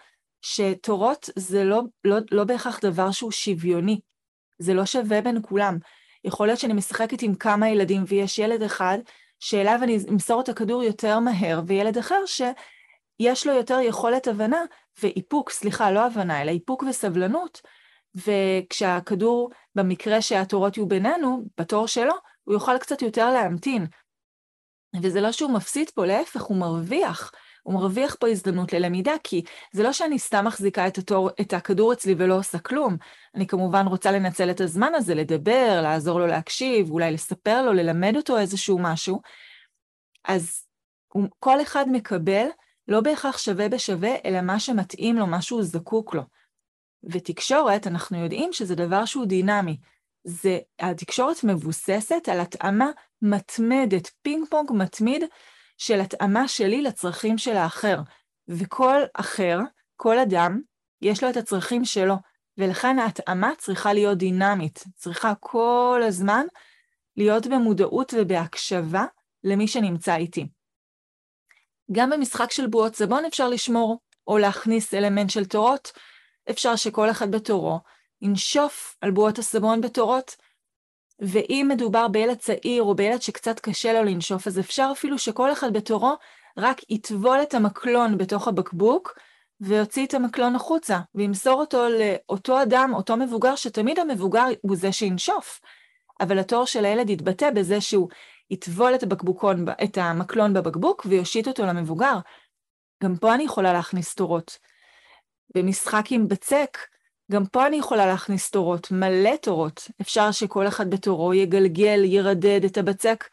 שתורות 0.42 1.30
זה 1.36 1.64
לא, 1.64 1.82
לא, 2.04 2.16
לא 2.30 2.44
בהכרח 2.44 2.80
דבר 2.80 3.10
שהוא 3.10 3.30
שוויוני, 3.30 4.00
זה 4.58 4.74
לא 4.74 4.86
שווה 4.86 5.20
בין 5.20 5.38
כולם. 5.42 5.78
יכול 6.24 6.46
להיות 6.46 6.60
שאני 6.60 6.72
משחקת 6.72 7.22
עם 7.22 7.34
כמה 7.34 7.68
ילדים 7.68 8.04
ויש 8.08 8.38
ילד 8.38 8.62
אחד 8.62 8.98
שאליו 9.40 9.78
אני 9.82 9.98
אמסור 10.10 10.40
את 10.40 10.48
הכדור 10.48 10.82
יותר 10.82 11.18
מהר, 11.18 11.60
וילד 11.66 11.98
אחר 11.98 12.20
שיש 12.26 13.46
לו 13.46 13.52
יותר 13.52 13.80
יכולת 13.80 14.28
הבנה 14.28 14.62
ואיפוק, 15.02 15.50
סליחה, 15.50 15.90
לא 15.90 16.06
הבנה, 16.06 16.42
אלא 16.42 16.50
איפוק 16.50 16.82
וסבלנות, 16.82 17.60
וכשהכדור, 18.26 19.50
במקרה 19.74 20.22
שהתורות 20.22 20.76
יהיו 20.76 20.86
בינינו, 20.86 21.44
בתור 21.60 21.86
שלו, 21.86 22.14
הוא 22.44 22.54
יוכל 22.54 22.78
קצת 22.78 23.02
יותר 23.02 23.30
להמתין. 23.30 23.86
וזה 25.02 25.20
לא 25.20 25.32
שהוא 25.32 25.50
מפסיד 25.50 25.90
פה, 25.90 26.06
להפך, 26.06 26.42
הוא 26.42 26.56
מרוויח. 26.56 27.32
הוא 27.62 27.74
מרוויח 27.74 28.16
פה 28.20 28.28
הזדמנות 28.28 28.72
ללמידה, 28.72 29.12
כי 29.24 29.42
זה 29.72 29.82
לא 29.82 29.92
שאני 29.92 30.18
סתם 30.18 30.44
מחזיקה 30.44 30.86
את, 30.86 30.98
התור, 30.98 31.30
את 31.40 31.52
הכדור 31.52 31.92
אצלי 31.92 32.14
ולא 32.18 32.38
עושה 32.38 32.58
כלום. 32.58 32.96
אני 33.34 33.46
כמובן 33.46 33.86
רוצה 33.86 34.10
לנצל 34.10 34.50
את 34.50 34.60
הזמן 34.60 34.94
הזה, 34.94 35.14
לדבר, 35.14 35.80
לעזור 35.82 36.20
לו 36.20 36.26
להקשיב, 36.26 36.90
אולי 36.90 37.12
לספר 37.12 37.62
לו, 37.62 37.72
ללמד 37.72 38.16
אותו 38.16 38.38
איזשהו 38.38 38.78
משהו. 38.78 39.20
אז 40.24 40.66
כל 41.38 41.62
אחד 41.62 41.84
מקבל 41.88 42.46
לא 42.88 43.00
בהכרח 43.00 43.38
שווה 43.38 43.68
בשווה, 43.68 44.14
אלא 44.24 44.40
מה 44.40 44.60
שמתאים 44.60 45.16
לו, 45.16 45.26
מה 45.26 45.42
שהוא 45.42 45.62
זקוק 45.62 46.14
לו. 46.14 46.22
ותקשורת, 47.04 47.86
אנחנו 47.86 48.22
יודעים 48.22 48.52
שזה 48.52 48.74
דבר 48.74 49.04
שהוא 49.04 49.26
דינמי. 49.26 49.76
זה, 50.24 50.58
התקשורת 50.78 51.44
מבוססת 51.44 52.28
על 52.28 52.40
התאמה 52.40 52.90
מתמדת, 53.22 54.10
פינג 54.22 54.48
פונג 54.50 54.70
מתמיד 54.72 55.24
של 55.76 56.00
התאמה 56.00 56.48
שלי 56.48 56.82
לצרכים 56.82 57.38
של 57.38 57.56
האחר. 57.56 57.98
וכל 58.48 59.00
אחר, 59.14 59.58
כל 59.96 60.18
אדם, 60.18 60.60
יש 61.02 61.22
לו 61.22 61.30
את 61.30 61.36
הצרכים 61.36 61.84
שלו, 61.84 62.14
ולכן 62.58 62.98
ההתאמה 62.98 63.52
צריכה 63.58 63.92
להיות 63.92 64.18
דינמית, 64.18 64.84
צריכה 64.94 65.32
כל 65.40 66.02
הזמן 66.06 66.46
להיות 67.16 67.46
במודעות 67.46 68.14
ובהקשבה 68.16 69.04
למי 69.44 69.68
שנמצא 69.68 70.16
איתי. 70.16 70.46
גם 71.92 72.10
במשחק 72.10 72.52
של 72.52 72.66
בועות 72.66 72.94
סבון 72.94 73.24
אפשר 73.24 73.48
לשמור 73.48 73.98
או 74.26 74.38
להכניס 74.38 74.94
אלמנט 74.94 75.30
של 75.30 75.44
תורות, 75.44 75.92
אפשר 76.50 76.76
שכל 76.76 77.10
אחד 77.10 77.30
בתורו 77.30 77.80
ינשוף 78.22 78.96
על 79.00 79.10
בועות 79.10 79.38
הסבון 79.38 79.80
בתורות, 79.80 80.36
ואם 81.20 81.66
מדובר 81.70 82.08
בילד 82.08 82.36
צעיר 82.36 82.82
או 82.82 82.94
בילד 82.94 83.22
שקצת 83.22 83.60
קשה 83.60 83.92
לו 83.92 84.04
לנשוף, 84.04 84.46
אז 84.46 84.58
אפשר 84.58 84.88
אפילו 84.92 85.18
שכל 85.18 85.52
אחד 85.52 85.72
בתורו 85.72 86.14
רק 86.58 86.90
יטבול 86.90 87.42
את 87.42 87.54
המקלון 87.54 88.18
בתוך 88.18 88.48
הבקבוק, 88.48 89.18
ויוציא 89.60 90.06
את 90.06 90.14
המקלון 90.14 90.56
החוצה, 90.56 90.98
וימסור 91.14 91.60
אותו 91.60 91.86
לאותו 91.88 92.62
אדם, 92.62 92.92
אותו 92.94 93.16
מבוגר, 93.16 93.56
שתמיד 93.56 93.98
המבוגר 93.98 94.46
הוא 94.62 94.76
זה 94.76 94.92
שינשוף. 94.92 95.60
אבל 96.20 96.38
התור 96.38 96.64
של 96.64 96.84
הילד 96.84 97.10
יתבטא 97.10 97.50
בזה 97.50 97.80
שהוא 97.80 98.08
יטבול 98.50 98.94
את, 98.94 99.04
את 99.84 99.98
המקלון 99.98 100.54
בבקבוק 100.54 101.06
ויושיט 101.08 101.48
אותו 101.48 101.66
למבוגר. 101.66 102.18
גם 103.04 103.16
פה 103.16 103.34
אני 103.34 103.42
יכולה 103.42 103.72
להכניס 103.72 104.14
תורות. 104.14 104.58
במשחק 105.54 106.04
עם 106.10 106.28
בצק, 106.28 106.78
גם 107.32 107.46
פה 107.46 107.66
אני 107.66 107.76
יכולה 107.76 108.06
להכניס 108.06 108.50
תורות, 108.50 108.90
מלא 108.90 109.36
תורות. 109.42 109.88
אפשר 110.00 110.32
שכל 110.32 110.68
אחד 110.68 110.90
בתורו 110.90 111.34
יגלגל, 111.34 112.04
ירדד 112.04 112.64
את 112.66 112.78
הבצק. 112.78 113.24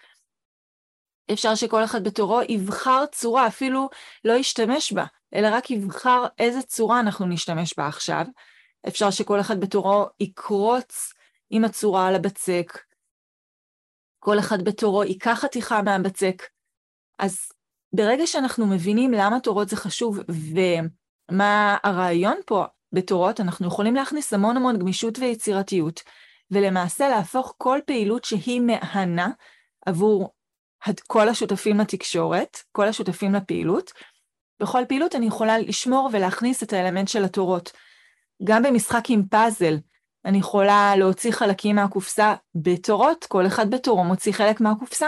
אפשר 1.34 1.56
שכל 1.56 1.84
אחד 1.84 2.04
בתורו 2.04 2.42
יבחר 2.50 3.06
צורה, 3.12 3.48
אפילו 3.48 3.90
לא 4.26 4.34
ישתמש 4.34 4.94
בה, 4.94 5.06
אלא 5.36 5.48
רק 5.52 5.72
יבחר 5.72 6.26
איזה 6.40 6.62
צורה 6.62 7.00
אנחנו 7.00 7.26
נשתמש 7.26 7.74
בה 7.78 7.88
עכשיו. 7.88 8.26
אפשר 8.88 9.12
שכל 9.12 9.40
אחד 9.40 9.60
בתורו 9.60 10.06
יקרוץ 10.20 11.14
עם 11.50 11.66
הצורה 11.66 12.08
על 12.08 12.16
הבצק. 12.16 12.80
כל 14.20 14.40
אחד 14.40 14.64
בתורו 14.64 15.04
ייקח 15.04 15.40
חתיכה 15.42 15.82
מהבצק. 15.82 16.44
אז 17.20 17.52
ברגע 17.94 18.28
שאנחנו 18.28 18.68
מבינים 18.68 19.12
למה 19.12 19.40
תורות 19.40 19.70
זה 19.70 19.76
חשוב 19.76 20.20
ומה 21.32 21.78
הרעיון 21.84 22.38
פה 22.46 22.66
בתורות, 22.92 23.40
אנחנו 23.40 23.68
יכולים 23.68 23.96
להכניס 23.96 24.34
המון 24.34 24.58
המון 24.58 24.80
גמישות 24.80 25.20
ויצירתיות, 25.20 26.02
ולמעשה 26.52 27.10
להפוך 27.10 27.54
כל 27.58 27.80
פעילות 27.86 28.24
שהיא 28.24 28.62
מהנה 28.62 29.30
עבור 29.86 30.34
כל 31.08 31.30
השותפים 31.30 31.80
לתקשורת, 31.80 32.58
כל 32.72 32.88
השותפים 32.88 33.34
לפעילות. 33.34 33.92
בכל 34.60 34.82
פעילות 34.88 35.16
אני 35.16 35.26
יכולה 35.26 35.58
לשמור 35.58 36.10
ולהכניס 36.14 36.64
את 36.64 36.74
האלמנט 36.74 37.08
של 37.08 37.24
התורות. 37.24 37.72
גם 38.44 38.64
במשחק 38.64 39.04
עם 39.10 39.24
פאזל, 39.28 39.78
אני 40.26 40.38
יכולה 40.38 40.94
להוציא 40.98 41.32
חלקים 41.32 41.76
מהקופסה 41.76 42.36
בתורות, 42.56 43.26
כל 43.26 43.48
אחד 43.48 43.70
בתורו 43.70 44.04
מוציא 44.04 44.34
חלק 44.34 44.62
מהקופסה, 44.62 45.08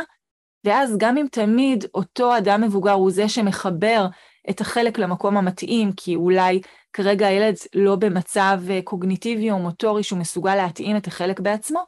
ואז 0.63 0.97
גם 0.97 1.17
אם 1.17 1.25
תמיד 1.31 1.85
אותו 1.93 2.37
אדם 2.37 2.61
מבוגר 2.61 2.91
הוא 2.91 3.11
זה 3.11 3.29
שמחבר 3.29 4.07
את 4.49 4.61
החלק 4.61 4.97
למקום 4.97 5.37
המתאים, 5.37 5.91
כי 5.97 6.15
אולי 6.15 6.61
כרגע 6.93 7.27
הילד 7.27 7.55
לא 7.75 7.95
במצב 7.95 8.59
קוגניטיבי 8.83 9.51
או 9.51 9.59
מוטורי 9.59 10.03
שהוא 10.03 10.19
מסוגל 10.19 10.55
להתאים 10.55 10.97
את 10.97 11.07
החלק 11.07 11.39
בעצמו, 11.39 11.83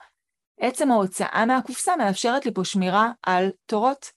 עצם 0.60 0.92
ההוצאה 0.92 1.46
מהקופסה 1.46 1.96
מאפשרת 1.96 2.46
לי 2.46 2.54
פה 2.54 2.66
שמירה 2.66 3.12
על 3.24 3.52
תורות. 3.66 4.12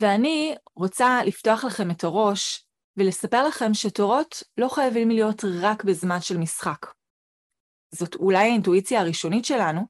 ואני 0.00 0.54
רוצה 0.76 1.20
לפתוח 1.24 1.64
לכם 1.64 1.90
את 1.90 2.04
הראש 2.04 2.66
ולספר 2.96 3.46
לכם 3.48 3.74
שתורות 3.74 4.42
לא 4.58 4.68
חייבים 4.68 5.10
להיות 5.10 5.44
רק 5.60 5.84
בזמן 5.84 6.20
של 6.20 6.36
משחק. 6.36 6.86
זאת 7.90 8.14
אולי 8.14 8.38
האינטואיציה 8.38 9.00
הראשונית 9.00 9.44
שלנו, 9.44 9.80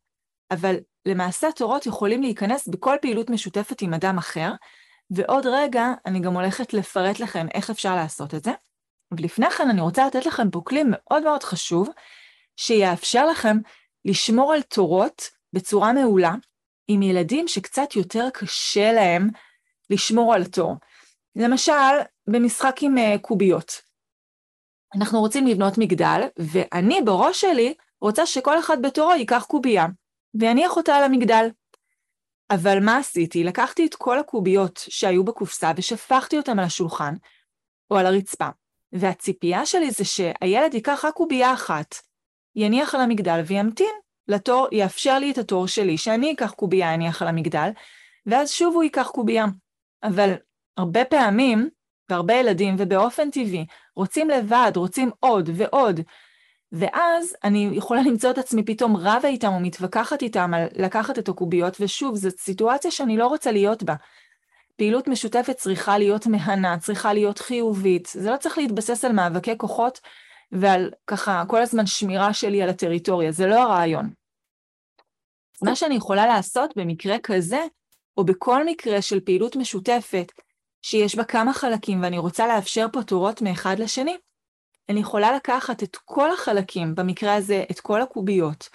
אבל 0.51 0.77
למעשה 1.07 1.53
תורות 1.57 1.87
יכולים 1.87 2.23
להיכנס 2.23 2.69
בכל 2.69 2.97
פעילות 3.03 3.31
משותפת 3.31 3.83
עם 3.83 3.95
אדם 3.95 4.19
אחר, 4.19 4.53
ועוד 5.15 5.47
רגע 5.47 5.87
אני 6.07 6.21
גם 6.21 6.35
הולכת 6.35 6.75
לפרט 6.75 7.21
לכם 7.21 7.47
איך 7.55 7.71
אפשר 7.71 7.97
לעשות 7.97 8.35
את 8.35 8.45
זה. 8.45 8.53
ולפני 9.13 9.51
כן 9.51 9.71
אני 9.71 9.81
רוצה 9.81 10.07
לתת 10.07 10.27
לכם 10.27 10.51
פה 10.51 10.61
כלי 10.65 10.83
מאוד 10.87 11.23
מאוד 11.23 11.43
חשוב, 11.43 11.89
שיאפשר 12.57 13.27
לכם 13.27 13.57
לשמור 14.05 14.53
על 14.53 14.63
תורות 14.63 15.31
בצורה 15.53 15.93
מעולה 15.93 16.35
עם 16.89 17.03
ילדים 17.03 17.49
שקצת 17.49 17.97
יותר 17.97 18.29
קשה 18.35 18.93
להם 18.93 19.29
לשמור 19.91 20.35
על 20.35 20.45
תור. 20.45 20.77
למשל, 21.37 21.73
במשחק 22.27 22.77
עם 22.81 22.97
uh, 22.99 23.19
קוביות. 23.19 23.73
אנחנו 24.95 25.21
רוצים 25.21 25.47
לבנות 25.47 25.79
מגדל, 25.79 26.21
ואני 26.39 27.01
בראש 27.05 27.41
שלי 27.41 27.75
רוצה 28.01 28.27
שכל 28.27 28.59
אחד 28.59 28.83
בתורו 28.83 29.13
ייקח 29.13 29.45
קובייה, 29.49 29.87
ויניח 30.35 30.77
אותה 30.77 30.97
על 30.97 31.05
המגדל. 31.05 31.49
אבל 32.55 32.79
מה 32.81 32.97
עשיתי? 32.97 33.45
לקחתי 33.45 33.87
את 33.87 33.95
כל 33.95 34.19
הקוביות 34.19 34.85
שהיו 34.89 35.25
בקופסה 35.25 35.73
ושפכתי 35.77 36.37
אותן 36.37 36.59
על 36.59 36.65
השולחן, 36.65 37.15
או 37.91 37.97
על 37.97 38.07
הרצפה, 38.07 38.49
והציפייה 38.93 39.67
שלי 39.67 39.91
זה 39.91 40.05
שהילד 40.05 40.75
ייקח 40.75 41.05
רק 41.05 41.15
קובייה 41.15 41.55
אחת, 41.55 41.95
יניח 42.57 42.95
על 42.95 43.01
המגדל 43.01 43.41
וימתין 43.47 43.95
לתור, 44.29 44.69
יאפשר 44.73 45.19
לי 45.19 45.31
את 45.31 45.39
התור 45.39 45.67
שלי, 45.67 45.99
שאני 45.99 46.33
אקח 46.33 46.51
קובייה, 46.51 46.93
יניח 46.93 47.23
על 47.23 47.29
המגדל, 47.29 47.71
ואז 48.27 48.51
שוב 48.51 48.75
הוא 48.75 48.83
ייקח 48.83 49.09
קובייה. 49.09 49.47
אבל 50.03 50.33
הרבה 50.77 51.05
פעמים, 51.05 51.69
והרבה 52.09 52.35
ילדים, 52.35 52.77
ובאופן 52.79 53.31
טבעי, 53.31 53.67
רוצים 53.97 54.31
לבד, 54.31 54.73
רוצים 54.77 55.11
עוד 55.21 55.51
ועוד, 55.55 56.01
ואז 56.73 57.37
אני 57.45 57.71
יכולה 57.73 58.03
למצוא 58.03 58.31
את 58.31 58.39
עצמי 58.39 58.65
פתאום 58.65 58.97
רבה 58.97 59.29
איתם 59.29 59.53
או 59.53 59.61
מתווכחת 59.61 60.23
איתם 60.23 60.55
על 60.55 60.67
לקחת 60.77 61.19
את 61.19 61.29
הקוביות, 61.29 61.77
ושוב, 61.81 62.17
זו 62.17 62.29
סיטואציה 62.39 62.91
שאני 62.91 63.17
לא 63.17 63.27
רוצה 63.27 63.53
להיות 63.53 63.83
בה. 63.83 63.95
פעילות 64.77 65.09
משותפת 65.09 65.57
צריכה 65.57 65.99
להיות 65.99 66.27
מהנה, 66.27 66.79
צריכה 66.79 67.13
להיות 67.13 67.39
חיובית, 67.39 68.09
זה 68.13 68.31
לא 68.31 68.37
צריך 68.37 68.59
להתבסס 68.59 69.05
על 69.05 69.13
מאבקי 69.13 69.59
כוחות 69.59 70.01
ועל 70.53 70.91
ככה 71.07 71.45
כל 71.49 71.63
הזמן 71.63 71.87
שמירה 71.87 72.33
שלי 72.33 72.63
על 72.63 72.69
הטריטוריה, 72.69 73.33
זה 73.33 73.47
לא 73.47 73.63
הרעיון. 73.63 74.11
מה 75.63 75.77
שאני 75.77 75.95
יכולה 75.95 76.27
לעשות 76.27 76.77
במקרה 76.77 77.17
כזה, 77.23 77.61
או 78.17 78.25
בכל 78.25 78.65
מקרה 78.65 79.03
של 79.03 79.21
פעילות 79.21 79.57
משותפת, 79.57 80.33
שיש 80.83 81.17
בה 81.17 81.25
כמה 81.25 81.53
חלקים 81.53 82.03
ואני 82.03 82.19
רוצה 82.19 82.47
לאפשר 82.47 82.87
פה 82.93 83.03
תורות 83.03 83.43
מאחד 83.43 83.79
לשני, 83.79 84.17
אני 84.89 85.01
יכולה 85.01 85.37
לקחת 85.37 85.83
את 85.83 85.97
כל 86.05 86.33
החלקים, 86.33 86.95
במקרה 86.95 87.35
הזה 87.35 87.65
את 87.71 87.81
כל 87.81 88.03
הקוביות, 88.03 88.69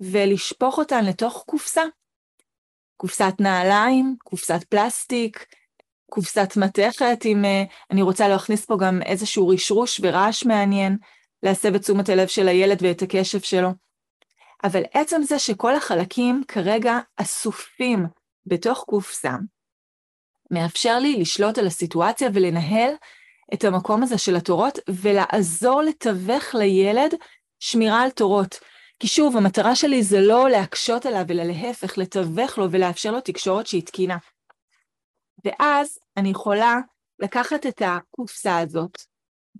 ולשפוך 0.00 0.78
אותן 0.78 1.04
לתוך 1.04 1.44
קופסה. 1.46 1.82
קופסת 2.96 3.34
נעליים, 3.40 4.16
קופסת 4.24 4.64
פלסטיק, 4.64 5.46
קופסת 6.10 6.56
מתכת, 6.56 7.18
אם 7.24 7.44
uh, 7.44 7.72
אני 7.90 8.02
רוצה 8.02 8.28
להכניס 8.28 8.64
פה 8.64 8.76
גם 8.80 9.02
איזשהו 9.02 9.48
רשרוש 9.48 10.00
ורעש 10.02 10.44
מעניין, 10.44 10.96
להסב 11.42 11.74
את 11.74 11.80
תשומת 11.80 12.08
הלב 12.08 12.28
של 12.28 12.48
הילד 12.48 12.78
ואת 12.82 13.02
הקשב 13.02 13.40
שלו. 13.40 13.68
אבל 14.64 14.82
עצם 14.92 15.22
זה 15.22 15.38
שכל 15.38 15.76
החלקים 15.76 16.42
כרגע 16.48 16.98
אסופים 17.16 18.06
בתוך 18.46 18.84
קופסה, 18.86 19.32
מאפשר 20.50 20.98
לי 20.98 21.20
לשלוט 21.20 21.58
על 21.58 21.66
הסיטואציה 21.66 22.28
ולנהל 22.34 22.90
את 23.54 23.64
המקום 23.64 24.02
הזה 24.02 24.18
של 24.18 24.36
התורות, 24.36 24.78
ולעזור 24.88 25.82
לתווך 25.82 26.54
לילד 26.54 27.14
שמירה 27.60 28.02
על 28.02 28.10
תורות. 28.10 28.60
כי 28.98 29.08
שוב, 29.08 29.36
המטרה 29.36 29.76
שלי 29.76 30.02
זה 30.02 30.20
לא 30.20 30.50
להקשות 30.50 31.06
עליו, 31.06 31.24
אלא 31.30 31.42
להפך, 31.42 31.98
לתווך 31.98 32.58
לו 32.58 32.70
ולאפשר 32.70 33.10
לו 33.10 33.20
תקשורת 33.20 33.66
שהיא 33.66 33.86
תקינה. 33.86 34.16
ואז 35.44 35.98
אני 36.16 36.28
יכולה 36.28 36.78
לקחת 37.18 37.66
את 37.66 37.82
הקופסה 37.84 38.58
הזאת 38.58 38.98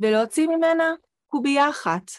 ולהוציא 0.01 0.49
ממנה 0.49 0.93
קובייה 1.27 1.69
אחת. 1.69 2.11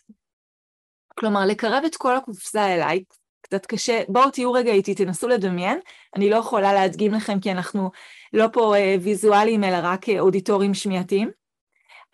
כלומר, 1.20 1.46
לקרב 1.46 1.84
את 1.86 1.96
כל 1.96 2.16
הקופסה 2.16 2.74
אליי, 2.76 3.04
קצת 3.42 3.66
קשה, 3.66 4.02
בואו 4.10 4.32
תהיו 4.32 4.52
רגע 4.52 4.72
איתי, 4.72 4.96
תנסו 4.96 5.28
לדמיין, 5.28 5.80
אני 6.16 6.30
לא 6.30 6.36
יכולה 6.36 6.74
להדגים 6.74 7.14
לכם 7.14 7.40
כי 7.40 7.52
אנחנו 7.52 7.92
לא 8.34 8.46
פה 8.54 8.76
אה, 8.76 8.96
ויזואליים 9.02 9.64
אלא 9.64 9.78
רק 9.84 10.10
אה, 10.10 10.20
אודיטורים 10.20 10.74
שמיעתיים. 10.74 11.32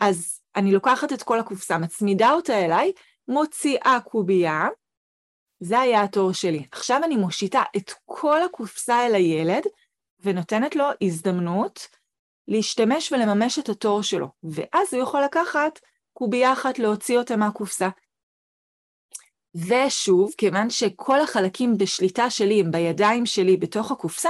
אז 0.02 0.42
אני 0.56 0.72
לוקחת 0.72 1.14
את 1.14 1.24
כל 1.24 1.40
הקופסה, 1.40 1.78
מצמידה 1.78 2.32
אותה 2.32 2.66
אליי, 2.66 2.92
מוציאה 3.28 3.98
קובייה, 4.06 4.68
זה 5.60 5.80
היה 5.80 6.04
התור 6.04 6.34
שלי. 6.34 6.66
עכשיו 6.72 7.02
אני 7.04 7.16
מושיטה 7.16 7.64
את 7.78 7.92
כל 8.06 8.44
הקופסה 8.44 9.06
אל 9.06 9.16
הילד, 9.16 9.64
ונותנת 10.20 10.76
לו 10.76 10.86
הזדמנות 11.02 11.88
להשתמש 12.48 13.12
ולממש 13.12 13.60
את 13.60 13.70
התור 13.70 14.02
שלו, 14.02 14.28
ואז 14.44 14.94
הוא 14.94 15.04
יכול 15.04 15.24
לקחת 15.24 15.80
קובייה 16.14 16.54
אחת, 16.54 16.80
להוציא 16.80 17.18
אותה 17.18 17.36
מהקופסה. 17.36 17.90
ושוב, 19.56 20.32
כיוון 20.38 20.70
שכל 20.70 21.20
החלקים 21.20 21.78
בשליטה 21.78 22.30
שלי 22.30 22.60
הם 22.60 22.72
בידיים 22.72 23.26
שלי 23.26 23.58
בתוך 23.58 23.92
הקופסה, 23.92 24.30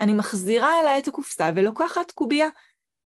אני 0.00 0.12
מחזירה 0.14 0.80
אליי 0.80 0.98
את 0.98 1.08
הקופסה 1.08 1.50
ולוקחת 1.56 2.10
קובייה. 2.10 2.48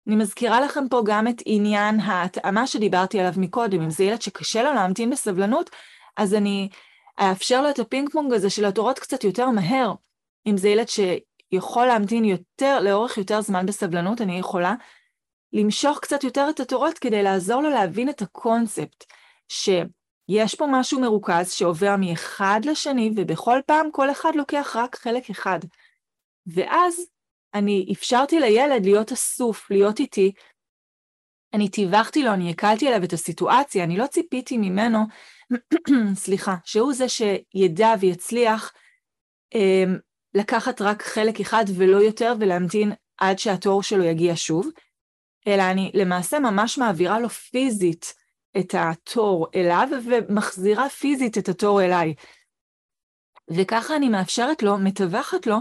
אני 0.07 0.15
מזכירה 0.15 0.61
לכם 0.61 0.87
פה 0.89 1.01
גם 1.05 1.27
את 1.27 1.41
עניין 1.45 1.99
ההתאמה 1.99 2.67
שדיברתי 2.67 3.19
עליו 3.19 3.33
מקודם, 3.37 3.81
אם 3.81 3.89
זה 3.89 4.03
ילד 4.03 4.21
שקשה 4.21 4.63
לו 4.63 4.73
להמתין 4.73 5.09
בסבלנות, 5.09 5.69
אז 6.17 6.33
אני 6.33 6.69
אאפשר 7.19 7.61
לו 7.61 7.69
את 7.69 7.79
הפינג 7.79 8.09
פונג 8.09 8.33
הזה 8.33 8.49
של 8.49 8.65
התורות 8.65 8.99
קצת 8.99 9.23
יותר 9.23 9.49
מהר. 9.49 9.93
אם 10.47 10.57
זה 10.57 10.69
ילד 10.69 10.85
שיכול 10.87 11.85
להמתין 11.85 12.25
יותר, 12.25 12.79
לאורך 12.81 13.17
יותר 13.17 13.41
זמן 13.41 13.65
בסבלנות, 13.65 14.21
אני 14.21 14.39
יכולה 14.39 14.73
למשוך 15.53 15.99
קצת 15.99 16.23
יותר 16.23 16.47
את 16.49 16.59
התורות 16.59 16.99
כדי 16.99 17.23
לעזור 17.23 17.61
לו 17.61 17.69
להבין 17.69 18.09
את 18.09 18.21
הקונספט, 18.21 19.03
שיש 19.47 20.55
פה 20.55 20.65
משהו 20.71 20.99
מרוכז 20.99 21.51
שעובר 21.51 21.95
מאחד 21.99 22.61
לשני, 22.63 23.11
ובכל 23.15 23.59
פעם 23.65 23.91
כל 23.91 24.11
אחד 24.11 24.35
לוקח 24.35 24.75
רק 24.79 24.95
חלק 24.95 25.29
אחד. 25.29 25.59
ואז 26.47 27.14
אני 27.55 27.85
אפשרתי 27.93 28.39
לילד 28.39 28.85
להיות 28.85 29.11
אסוף, 29.11 29.71
להיות 29.71 29.99
איתי, 29.99 30.31
אני 31.53 31.69
טיווחתי 31.69 32.23
לו, 32.23 32.33
אני 32.33 32.49
הקלתי 32.49 32.87
עליו 32.87 33.03
את 33.03 33.13
הסיטואציה, 33.13 33.83
אני 33.83 33.97
לא 33.97 34.07
ציפיתי 34.07 34.57
ממנו, 34.57 34.99
סליחה, 36.15 36.55
שהוא 36.63 36.93
זה 36.93 37.05
שידע 37.09 37.93
ויצליח 37.99 38.73
אה, 39.55 39.83
לקחת 40.33 40.81
רק 40.81 41.01
חלק 41.01 41.39
אחד 41.39 41.65
ולא 41.75 41.97
יותר 41.97 42.33
ולהמתין 42.39 42.91
עד 43.17 43.39
שהתור 43.39 43.83
שלו 43.83 44.03
יגיע 44.03 44.33
שוב, 44.35 44.69
אלא 45.47 45.63
אני 45.71 45.91
למעשה 45.93 46.39
ממש 46.39 46.77
מעבירה 46.77 47.19
לו 47.19 47.29
פיזית 47.29 48.13
את 48.59 48.75
התור 48.77 49.47
אליו 49.55 49.87
ומחזירה 50.05 50.89
פיזית 50.89 51.37
את 51.37 51.49
התור 51.49 51.81
אליי. 51.81 52.13
וככה 53.51 53.95
אני 53.95 54.09
מאפשרת 54.09 54.63
לו, 54.63 54.77
מתווכת 54.77 55.47
לו, 55.47 55.57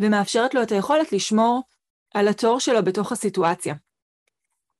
ומאפשרת 0.00 0.54
לו 0.54 0.62
את 0.62 0.72
היכולת 0.72 1.12
לשמור 1.12 1.62
על 2.14 2.28
התור 2.28 2.60
שלו 2.60 2.84
בתוך 2.84 3.12
הסיטואציה. 3.12 3.74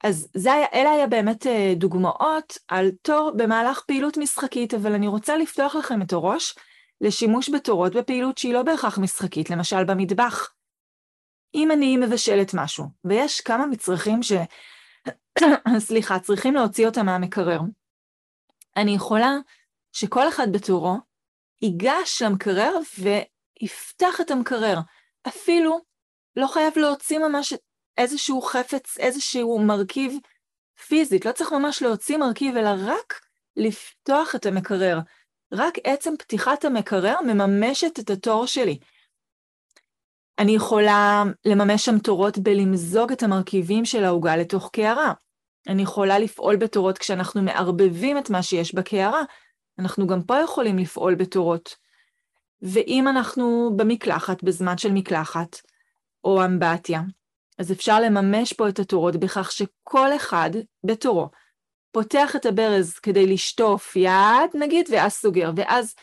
אז 0.04 0.28
זה 0.34 0.52
היה, 0.52 0.66
אלה 0.74 0.90
היה 0.90 1.06
באמת 1.06 1.46
אה, 1.46 1.72
דוגמאות 1.76 2.58
על 2.68 2.90
תור 3.02 3.32
במהלך 3.36 3.80
פעילות 3.86 4.16
משחקית, 4.16 4.74
אבל 4.74 4.92
אני 4.92 5.08
רוצה 5.08 5.36
לפתוח 5.36 5.74
לכם 5.74 6.02
את 6.02 6.12
הראש 6.12 6.54
לשימוש 7.00 7.50
בתורות 7.50 7.94
בפעילות 7.94 8.38
שהיא 8.38 8.54
לא 8.54 8.62
בהכרח 8.62 8.98
משחקית, 8.98 9.50
למשל 9.50 9.84
במטבח. 9.84 10.48
אם 11.54 11.70
אני 11.70 11.96
מבשלת 11.96 12.54
משהו, 12.54 12.84
ויש 13.04 13.40
כמה 13.40 13.66
מצרכים 13.66 14.22
ש... 14.22 14.32
סליחה, 15.78 16.18
צריכים 16.18 16.54
להוציא 16.54 16.86
אותם 16.86 17.06
מהמקרר, 17.06 17.60
אני 18.76 18.94
יכולה 18.94 19.36
שכל 19.92 20.28
אחד 20.28 20.52
בתורו 20.52 20.96
ייגש 21.62 22.22
למקרר 22.22 22.78
ויפתח 22.98 24.20
את 24.20 24.30
המקרר. 24.30 24.78
אפילו 25.28 25.78
לא 26.36 26.46
חייב 26.46 26.72
להוציא 26.78 27.18
ממש 27.18 27.54
איזשהו 27.98 28.42
חפץ, 28.42 28.98
איזשהו 28.98 29.58
מרכיב 29.58 30.18
פיזית, 30.86 31.24
לא 31.24 31.32
צריך 31.32 31.52
ממש 31.52 31.82
להוציא 31.82 32.16
מרכיב, 32.16 32.56
אלא 32.56 32.70
רק 32.78 33.20
לפתוח 33.56 34.34
את 34.34 34.46
המקרר. 34.46 34.98
רק 35.52 35.74
עצם 35.84 36.14
פתיחת 36.18 36.64
המקרר 36.64 37.20
מממשת 37.20 37.98
את 37.98 38.10
התור 38.10 38.46
שלי. 38.46 38.78
אני 40.38 40.54
יכולה 40.54 41.22
לממש 41.44 41.84
שם 41.84 41.98
תורות 41.98 42.38
בלמזוג 42.38 43.12
את 43.12 43.22
המרכיבים 43.22 43.84
של 43.84 44.04
העוגה 44.04 44.36
לתוך 44.36 44.70
קערה. 44.72 45.12
אני 45.68 45.82
יכולה 45.82 46.18
לפעול 46.18 46.56
בתורות 46.56 46.98
כשאנחנו 46.98 47.42
מערבבים 47.42 48.18
את 48.18 48.30
מה 48.30 48.42
שיש 48.42 48.74
בקערה, 48.74 49.22
אנחנו 49.78 50.06
גם 50.06 50.22
פה 50.22 50.40
יכולים 50.44 50.78
לפעול 50.78 51.14
בתורות. 51.14 51.76
ואם 52.62 53.08
אנחנו 53.08 53.70
במקלחת, 53.76 54.42
בזמן 54.42 54.78
של 54.78 54.92
מקלחת, 54.92 55.60
או 56.24 56.44
אמבטיה, 56.44 57.02
אז 57.58 57.72
אפשר 57.72 58.00
לממש 58.00 58.52
פה 58.52 58.68
את 58.68 58.78
התורות 58.78 59.16
בכך 59.16 59.52
שכל 59.52 60.16
אחד 60.16 60.50
בתורו 60.84 61.28
פותח 61.92 62.36
את 62.36 62.46
הברז 62.46 62.98
כדי 62.98 63.26
לשטוף 63.26 63.96
יד, 63.96 64.50
נגיד, 64.54 64.88
ואז 64.92 65.12
סוגר, 65.12 65.50
ואז 65.56 65.94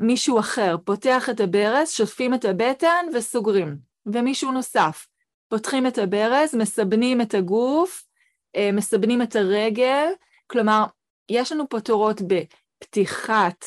מישהו 0.00 0.38
אחר 0.38 0.76
פותח 0.84 1.30
את 1.30 1.40
הברז, 1.40 1.90
שוטפים 1.90 2.34
את 2.34 2.44
הבטן 2.44 3.06
וסוגרים, 3.14 3.76
ומישהו 4.06 4.52
נוסף, 4.52 5.06
פותחים 5.48 5.86
את 5.86 5.98
הברז, 5.98 6.54
מסבנים 6.54 7.20
את 7.20 7.34
הגוף, 7.34 8.04
אה, 8.56 8.70
מסבנים 8.72 9.22
את 9.22 9.36
הרגל, 9.36 10.06
כלומר, 10.46 10.84
יש 11.28 11.52
לנו 11.52 11.68
פה 11.68 11.80
תורות 11.80 12.20
בפתיחת 12.20 13.64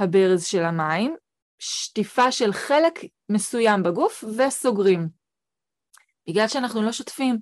הברז 0.00 0.44
של 0.44 0.62
המים, 0.62 1.16
שטיפה 1.58 2.32
של 2.32 2.52
חלק 2.52 2.98
מסוים 3.28 3.82
בגוף 3.82 4.24
וסוגרים. 4.38 5.08
בגלל 6.28 6.48
שאנחנו 6.48 6.82
לא 6.82 6.92
שוטפים 6.92 7.38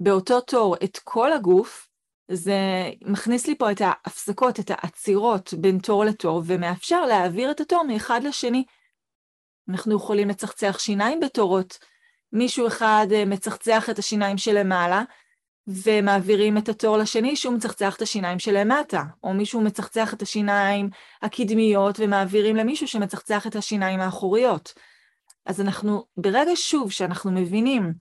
באותו 0.00 0.40
תור 0.40 0.76
את 0.84 0.98
כל 1.04 1.32
הגוף, 1.32 1.88
זה 2.30 2.58
מכניס 3.02 3.46
לי 3.46 3.58
פה 3.58 3.72
את 3.72 3.80
ההפסקות, 3.80 4.60
את 4.60 4.70
העצירות 4.70 5.54
בין 5.54 5.78
תור 5.78 6.04
לתור, 6.04 6.42
ומאפשר 6.46 7.06
להעביר 7.06 7.50
את 7.50 7.60
התור 7.60 7.82
מאחד 7.82 8.20
לשני. 8.24 8.64
אנחנו 9.68 9.96
יכולים 9.96 10.28
לצחצח 10.28 10.78
שיניים 10.78 11.20
בתורות. 11.20 11.78
מישהו 12.32 12.66
אחד 12.66 13.06
אה, 13.12 13.24
מצחצח 13.24 13.90
את 13.90 13.98
השיניים 13.98 14.38
שלמעלה, 14.38 15.02
ומעבירים 15.66 16.58
את 16.58 16.68
התור 16.68 16.96
לשני 16.96 17.36
שהוא 17.36 17.54
מצחצח 17.54 17.96
את 17.96 18.02
השיניים 18.02 18.38
שלמטה, 18.38 19.02
או 19.24 19.34
מישהו 19.34 19.60
מצחצח 19.60 20.14
את 20.14 20.22
השיניים 20.22 20.90
הקדמיות 21.22 22.00
ומעבירים 22.00 22.56
למישהו 22.56 22.88
שמצחצח 22.88 23.46
את 23.46 23.56
השיניים 23.56 24.00
האחוריות. 24.00 24.74
אז 25.46 25.60
אנחנו, 25.60 26.04
ברגע 26.16 26.52
שוב 26.54 26.92
שאנחנו 26.92 27.30
מבינים, 27.30 27.92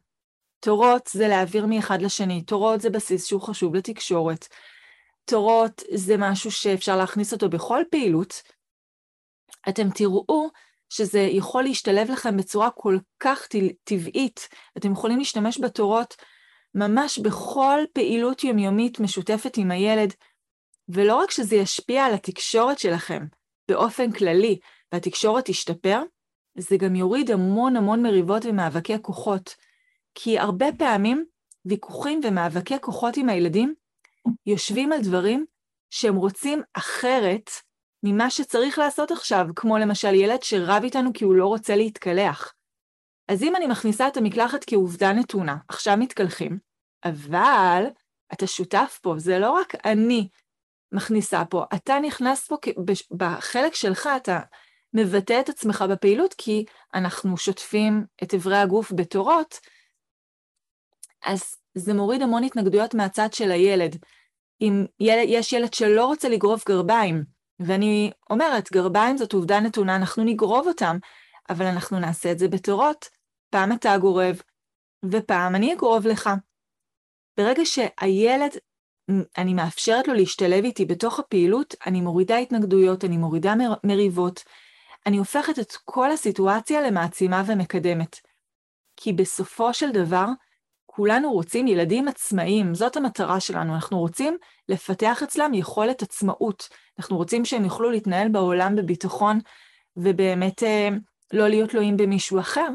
תורות 0.59 1.09
זה 1.13 1.27
להעביר 1.27 1.65
מאחד 1.65 2.01
לשני, 2.01 2.41
תורות 2.41 2.81
זה 2.81 2.89
בסיס 2.89 3.25
שהוא 3.25 3.41
חשוב 3.41 3.75
לתקשורת, 3.75 4.47
תורות 5.25 5.81
זה 5.93 6.15
משהו 6.17 6.51
שאפשר 6.51 6.97
להכניס 6.97 7.33
אותו 7.33 7.49
בכל 7.49 7.83
פעילות, 7.91 8.41
אתם 9.69 9.89
תראו 9.89 10.49
שזה 10.89 11.19
יכול 11.19 11.63
להשתלב 11.63 12.11
לכם 12.11 12.37
בצורה 12.37 12.69
כל 12.71 12.97
כך 13.19 13.47
טבעית, 13.83 14.49
אתם 14.77 14.91
יכולים 14.91 15.19
להשתמש 15.19 15.59
בתורות 15.59 16.15
ממש 16.75 17.19
בכל 17.19 17.79
פעילות 17.93 18.43
יומיומית 18.43 18.99
משותפת 18.99 19.57
עם 19.57 19.71
הילד, 19.71 20.13
ולא 20.89 21.15
רק 21.15 21.31
שזה 21.31 21.55
ישפיע 21.55 22.05
על 22.05 22.13
התקשורת 22.13 22.79
שלכם 22.79 23.25
באופן 23.69 24.11
כללי, 24.11 24.59
והתקשורת 24.91 25.45
תשתפר, 25.45 26.01
זה 26.57 26.77
גם 26.77 26.95
יוריד 26.95 27.31
המון 27.31 27.75
המון 27.75 28.03
מריבות 28.03 28.45
ומאבקי 28.45 29.01
כוחות. 29.01 29.55
כי 30.15 30.39
הרבה 30.39 30.65
פעמים 30.77 31.25
ויכוחים 31.65 32.21
ומאבקי 32.23 32.79
כוחות 32.81 33.17
עם 33.17 33.29
הילדים 33.29 33.73
יושבים 34.45 34.91
על 34.91 35.01
דברים 35.01 35.45
שהם 35.89 36.15
רוצים 36.15 36.61
אחרת 36.73 37.49
ממה 38.03 38.29
שצריך 38.29 38.79
לעשות 38.79 39.11
עכשיו, 39.11 39.45
כמו 39.55 39.77
למשל 39.77 40.13
ילד 40.13 40.43
שרב 40.43 40.83
איתנו 40.83 41.13
כי 41.13 41.25
הוא 41.25 41.35
לא 41.35 41.47
רוצה 41.47 41.75
להתקלח. 41.75 42.53
אז 43.29 43.43
אם 43.43 43.55
אני 43.55 43.67
מכניסה 43.67 44.07
את 44.07 44.17
המקלחת 44.17 44.63
כעובדה 44.67 45.13
נתונה, 45.13 45.57
עכשיו 45.67 45.97
מתקלחים, 45.97 46.57
אבל 47.05 47.85
אתה 48.33 48.47
שותף 48.47 48.99
פה, 49.01 49.13
זה 49.17 49.39
לא 49.39 49.51
רק 49.51 49.75
אני 49.85 50.27
מכניסה 50.91 51.45
פה, 51.45 51.63
אתה 51.75 51.99
נכנס 51.99 52.47
פה, 52.47 52.55
בחלק 53.11 53.75
שלך 53.75 54.09
אתה 54.17 54.39
מבטא 54.93 55.39
את 55.39 55.49
עצמך 55.49 55.85
בפעילות, 55.89 56.33
כי 56.37 56.65
אנחנו 56.93 57.37
שוטפים 57.37 58.05
את 58.23 58.33
אברי 58.33 58.57
הגוף 58.57 58.91
בתורות, 58.95 59.59
אז 61.25 61.57
זה 61.75 61.93
מוריד 61.93 62.21
המון 62.21 62.43
התנגדויות 62.43 62.93
מהצד 62.93 63.33
של 63.33 63.51
הילד. 63.51 63.95
אם 64.61 64.85
ילד, 64.99 65.25
יש 65.27 65.53
ילד 65.53 65.73
שלא 65.73 66.05
רוצה 66.05 66.29
לגרוב 66.29 66.63
גרביים, 66.67 67.23
ואני 67.59 68.11
אומרת, 68.29 68.71
גרביים 68.71 69.17
זאת 69.17 69.33
עובדה 69.33 69.59
נתונה, 69.59 69.95
אנחנו 69.95 70.23
נגרוב 70.23 70.67
אותם, 70.67 70.97
אבל 71.49 71.65
אנחנו 71.65 71.99
נעשה 71.99 72.31
את 72.31 72.39
זה 72.39 72.47
בתורות. 72.47 73.18
פעם 73.49 73.71
אתה 73.71 73.97
גורב, 73.97 74.41
ופעם 75.05 75.55
אני 75.55 75.73
אגרוב 75.73 76.07
לך. 76.07 76.29
ברגע 77.37 77.65
שהילד, 77.65 78.51
אני 79.37 79.53
מאפשרת 79.53 80.07
לו 80.07 80.13
להשתלב 80.13 80.63
איתי 80.63 80.85
בתוך 80.85 81.19
הפעילות, 81.19 81.75
אני 81.85 82.01
מורידה 82.01 82.37
התנגדויות, 82.37 83.05
אני 83.05 83.17
מורידה 83.17 83.55
מר, 83.55 83.73
מריבות, 83.83 84.43
אני 85.05 85.17
הופכת 85.17 85.59
את 85.59 85.73
כל 85.85 86.11
הסיטואציה 86.11 86.81
למעצימה 86.81 87.43
ומקדמת. 87.47 88.15
כי 88.95 89.13
בסופו 89.13 89.73
של 89.73 89.91
דבר, 89.91 90.25
כולנו 90.85 91.31
רוצים 91.31 91.67
ילדים 91.67 92.07
עצמאיים, 92.07 92.75
זאת 92.75 92.97
המטרה 92.97 93.39
שלנו, 93.39 93.75
אנחנו 93.75 93.99
רוצים 93.99 94.37
לפתח 94.69 95.23
אצלם 95.23 95.53
יכולת 95.53 96.01
עצמאות, 96.01 96.69
אנחנו 96.99 97.17
רוצים 97.17 97.45
שהם 97.45 97.63
יוכלו 97.63 97.89
להתנהל 97.89 98.29
בעולם 98.29 98.75
בביטחון 98.75 99.39
ובאמת 99.97 100.63
אה, 100.63 100.89
לא 101.33 101.47
להיות 101.47 101.69
תלויים 101.69 101.97
במישהו 101.97 102.39
אחר, 102.39 102.69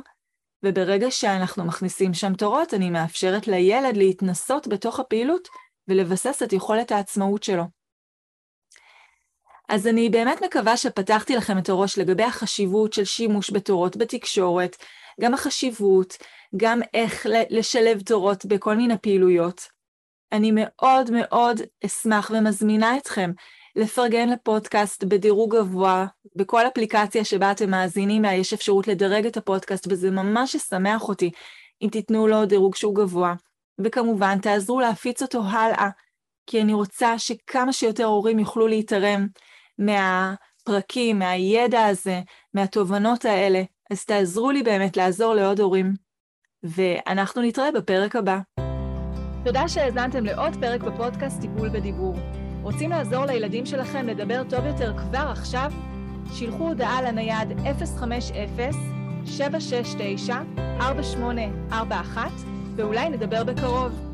וברגע 0.64 1.10
שאנחנו 1.10 1.64
מכניסים 1.64 2.14
שם 2.14 2.34
תורות, 2.34 2.74
אני 2.74 2.90
מאפשרת 2.90 3.48
לילד 3.48 3.96
להתנסות 3.96 4.68
בתוך 4.68 5.00
הפעילות 5.00 5.48
ולבסס 5.88 6.42
את 6.42 6.52
יכולת 6.52 6.92
העצמאות 6.92 7.42
שלו. 7.42 7.64
אז 9.68 9.86
אני 9.86 10.08
באמת 10.08 10.42
מקווה 10.42 10.76
שפתחתי 10.76 11.36
לכם 11.36 11.58
את 11.58 11.68
הראש 11.68 11.98
לגבי 11.98 12.22
החשיבות 12.22 12.92
של 12.92 13.04
שימוש 13.04 13.50
בתורות 13.50 13.96
בתקשורת, 13.96 14.76
גם 15.20 15.34
החשיבות, 15.34 16.16
גם 16.56 16.80
איך 16.94 17.26
לשלב 17.50 18.00
תורות 18.00 18.44
בכל 18.44 18.76
מיני 18.76 18.98
פעילויות. 19.02 19.60
אני 20.32 20.50
מאוד 20.54 21.10
מאוד 21.10 21.60
אשמח 21.86 22.30
ומזמינה 22.30 22.96
אתכם 22.96 23.30
לפרגן 23.76 24.28
לפודקאסט 24.28 25.04
בדירוג 25.04 25.56
גבוה, 25.56 26.06
בכל 26.36 26.66
אפליקציה 26.66 27.24
שבה 27.24 27.50
אתם 27.50 27.70
מאזינים 27.70 28.22
לה 28.22 28.34
יש 28.34 28.52
אפשרות 28.52 28.88
לדרג 28.88 29.26
את 29.26 29.36
הפודקאסט, 29.36 29.86
וזה 29.90 30.10
ממש 30.10 30.54
ישמח 30.54 31.08
אותי 31.08 31.30
אם 31.82 31.88
תיתנו 31.88 32.26
לו 32.26 32.46
דירוג 32.46 32.74
שהוא 32.74 32.94
גבוה. 32.94 33.34
וכמובן, 33.78 34.38
תעזרו 34.38 34.80
להפיץ 34.80 35.22
אותו 35.22 35.42
הלאה, 35.44 35.88
כי 36.46 36.62
אני 36.62 36.74
רוצה 36.74 37.18
שכמה 37.18 37.72
שיותר 37.72 38.04
הורים 38.04 38.38
יוכלו 38.38 38.66
להתערם 38.66 39.26
מהפרקים, 39.78 41.18
מהידע 41.18 41.84
הזה, 41.84 42.20
מהתובנות 42.54 43.24
האלה, 43.24 43.62
אז 43.90 44.04
תעזרו 44.04 44.50
לי 44.50 44.62
באמת 44.62 44.96
לעזור 44.96 45.34
לעוד 45.34 45.60
הורים. 45.60 45.92
ואנחנו 46.62 47.42
נתראה 47.42 47.72
בפרק 47.72 48.16
הבא. 48.16 48.38
תודה 49.44 49.68
שהאזנתם 49.68 50.24
לעוד 50.24 50.52
פרק 50.60 50.80
בפודקאסט 50.80 51.40
טיפול 51.40 51.68
בדיבור. 51.68 52.14
רוצים 52.64 52.90
לעזור 52.90 53.24
לילדים 53.26 53.66
שלכם 53.66 54.06
לדבר 54.06 54.42
טוב 54.48 54.66
יותר 54.66 54.98
כבר 54.98 55.28
עכשיו? 55.30 55.72
שילחו 56.32 56.68
הודעה 56.68 57.02
לנייד 57.02 57.48
050-769-4841 61.70 61.72
ואולי 62.76 63.08
נדבר 63.08 63.44
בקרוב. 63.44 64.13